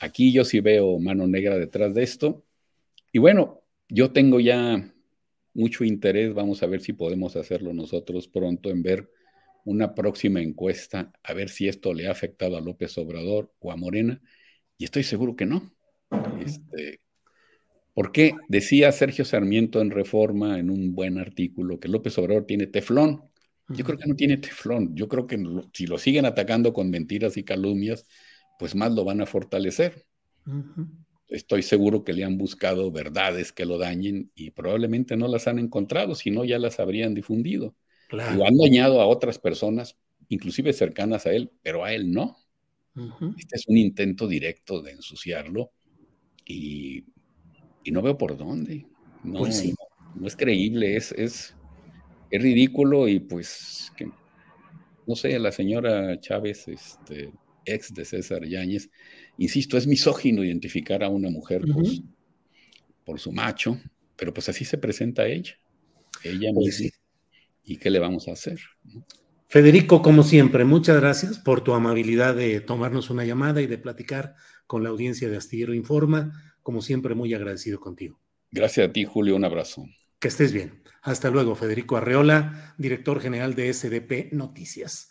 Aquí 0.00 0.32
yo 0.32 0.44
sí 0.44 0.60
veo 0.60 0.98
mano 0.98 1.26
negra 1.26 1.58
detrás 1.58 1.94
de 1.94 2.02
esto. 2.02 2.44
Y 3.12 3.18
bueno, 3.18 3.62
yo 3.88 4.12
tengo 4.12 4.40
ya 4.40 4.92
mucho 5.54 5.84
interés, 5.84 6.34
vamos 6.34 6.62
a 6.62 6.66
ver 6.66 6.80
si 6.80 6.92
podemos 6.92 7.36
hacerlo 7.36 7.72
nosotros 7.74 8.28
pronto 8.28 8.70
en 8.70 8.82
ver 8.82 9.10
una 9.64 9.94
próxima 9.94 10.40
encuesta, 10.40 11.12
a 11.22 11.34
ver 11.34 11.50
si 11.50 11.68
esto 11.68 11.92
le 11.92 12.08
ha 12.08 12.12
afectado 12.12 12.56
a 12.56 12.60
López 12.60 12.96
Obrador 12.98 13.52
o 13.58 13.72
a 13.72 13.76
Morena, 13.76 14.20
y 14.78 14.84
estoy 14.84 15.02
seguro 15.02 15.36
que 15.36 15.44
no. 15.44 15.70
Este, 16.42 17.00
¿Por 17.92 18.12
qué? 18.12 18.32
Decía 18.48 18.92
Sergio 18.92 19.24
Sarmiento 19.24 19.80
en 19.80 19.90
Reforma, 19.90 20.58
en 20.58 20.70
un 20.70 20.94
buen 20.94 21.18
artículo, 21.18 21.78
que 21.78 21.88
López 21.88 22.16
Obrador 22.18 22.46
tiene 22.46 22.66
teflón. 22.66 23.22
Yo 23.68 23.84
creo 23.84 23.98
que 23.98 24.08
no 24.08 24.16
tiene 24.16 24.38
teflón. 24.38 24.96
Yo 24.96 25.08
creo 25.08 25.26
que 25.26 25.38
si 25.72 25.86
lo 25.86 25.98
siguen 25.98 26.24
atacando 26.24 26.72
con 26.72 26.90
mentiras 26.90 27.36
y 27.36 27.44
calumnias, 27.44 28.06
pues 28.60 28.74
más 28.74 28.92
lo 28.92 29.04
van 29.04 29.22
a 29.22 29.26
fortalecer. 29.26 30.04
Estoy 31.28 31.62
seguro 31.62 32.04
que 32.04 32.12
le 32.12 32.24
han 32.24 32.36
buscado 32.36 32.92
verdades 32.92 33.52
que 33.52 33.64
lo 33.64 33.78
dañen 33.78 34.30
y 34.34 34.50
probablemente 34.50 35.16
no 35.16 35.28
las 35.28 35.48
han 35.48 35.58
encontrado, 35.58 36.14
si 36.14 36.30
no 36.30 36.44
ya 36.44 36.58
las 36.58 36.78
habrían 36.78 37.14
difundido. 37.14 37.74
Lo 38.10 38.44
han 38.44 38.58
dañado 38.58 39.00
a 39.00 39.06
otras 39.06 39.38
personas, 39.38 39.96
inclusive 40.28 40.74
cercanas 40.74 41.24
a 41.24 41.32
él, 41.32 41.50
pero 41.62 41.84
a 41.84 41.94
él 41.94 42.12
no. 42.12 42.36
Este 43.38 43.56
es 43.56 43.64
un 43.66 43.78
intento 43.78 44.28
directo 44.28 44.82
de 44.82 44.92
ensuciarlo 44.92 45.72
y, 46.44 47.04
no 47.90 48.02
veo 48.02 48.18
por 48.18 48.36
dónde. 48.36 48.86
No, 49.24 49.38
pues 49.38 49.72
no, 50.14 50.26
es 50.26 50.36
creíble, 50.36 50.96
es, 50.96 51.12
es, 51.12 51.56
es, 52.30 52.42
ridículo 52.42 53.08
y 53.08 53.20
pues, 53.20 53.90
que, 53.96 54.10
no 55.06 55.16
sé, 55.16 55.38
la 55.38 55.50
señora 55.50 56.20
Chávez, 56.20 56.68
este, 56.68 57.32
ex 57.64 57.92
de 57.94 58.04
César 58.04 58.44
Yáñez, 58.44 58.90
insisto, 59.38 59.76
es 59.76 59.86
misógino 59.86 60.44
identificar 60.44 61.02
a 61.02 61.08
una 61.08 61.30
mujer 61.30 61.62
por, 63.04 63.18
su 63.18 63.32
macho, 63.32 63.80
pero 64.16 64.32
pues 64.32 64.48
así 64.48 64.64
se 64.64 64.78
presenta 64.78 65.26
ella, 65.26 65.58
ella 66.22 66.50
pues 66.54 66.80
misma. 66.80 66.96
¿Y 67.64 67.76
qué 67.76 67.90
le 67.90 67.98
vamos 67.98 68.28
a 68.28 68.32
hacer? 68.32 68.58
Federico, 69.46 70.00
como 70.00 70.22
siempre, 70.22 70.64
muchas 70.64 71.00
gracias 71.00 71.38
por 71.38 71.62
tu 71.62 71.74
amabilidad 71.74 72.36
de 72.36 72.60
tomarnos 72.60 73.10
una 73.10 73.24
llamada 73.24 73.60
y 73.60 73.66
de 73.66 73.78
platicar 73.78 74.36
con 74.66 74.84
la 74.84 74.90
audiencia 74.90 75.28
de 75.28 75.36
Astillero 75.36 75.74
Informa. 75.74 76.54
Como 76.62 76.82
siempre, 76.82 77.14
muy 77.16 77.34
agradecido 77.34 77.80
contigo. 77.80 78.20
Gracias 78.52 78.88
a 78.88 78.92
ti, 78.92 79.04
Julio. 79.04 79.34
Un 79.34 79.44
abrazo. 79.44 79.86
Que 80.20 80.28
estés 80.28 80.52
bien. 80.52 80.82
Hasta 81.02 81.30
luego, 81.30 81.54
Federico 81.54 81.96
Arreola, 81.96 82.74
director 82.78 83.20
general 83.20 83.54
de 83.54 83.72
SDP 83.72 84.32
Noticias. 84.32 85.10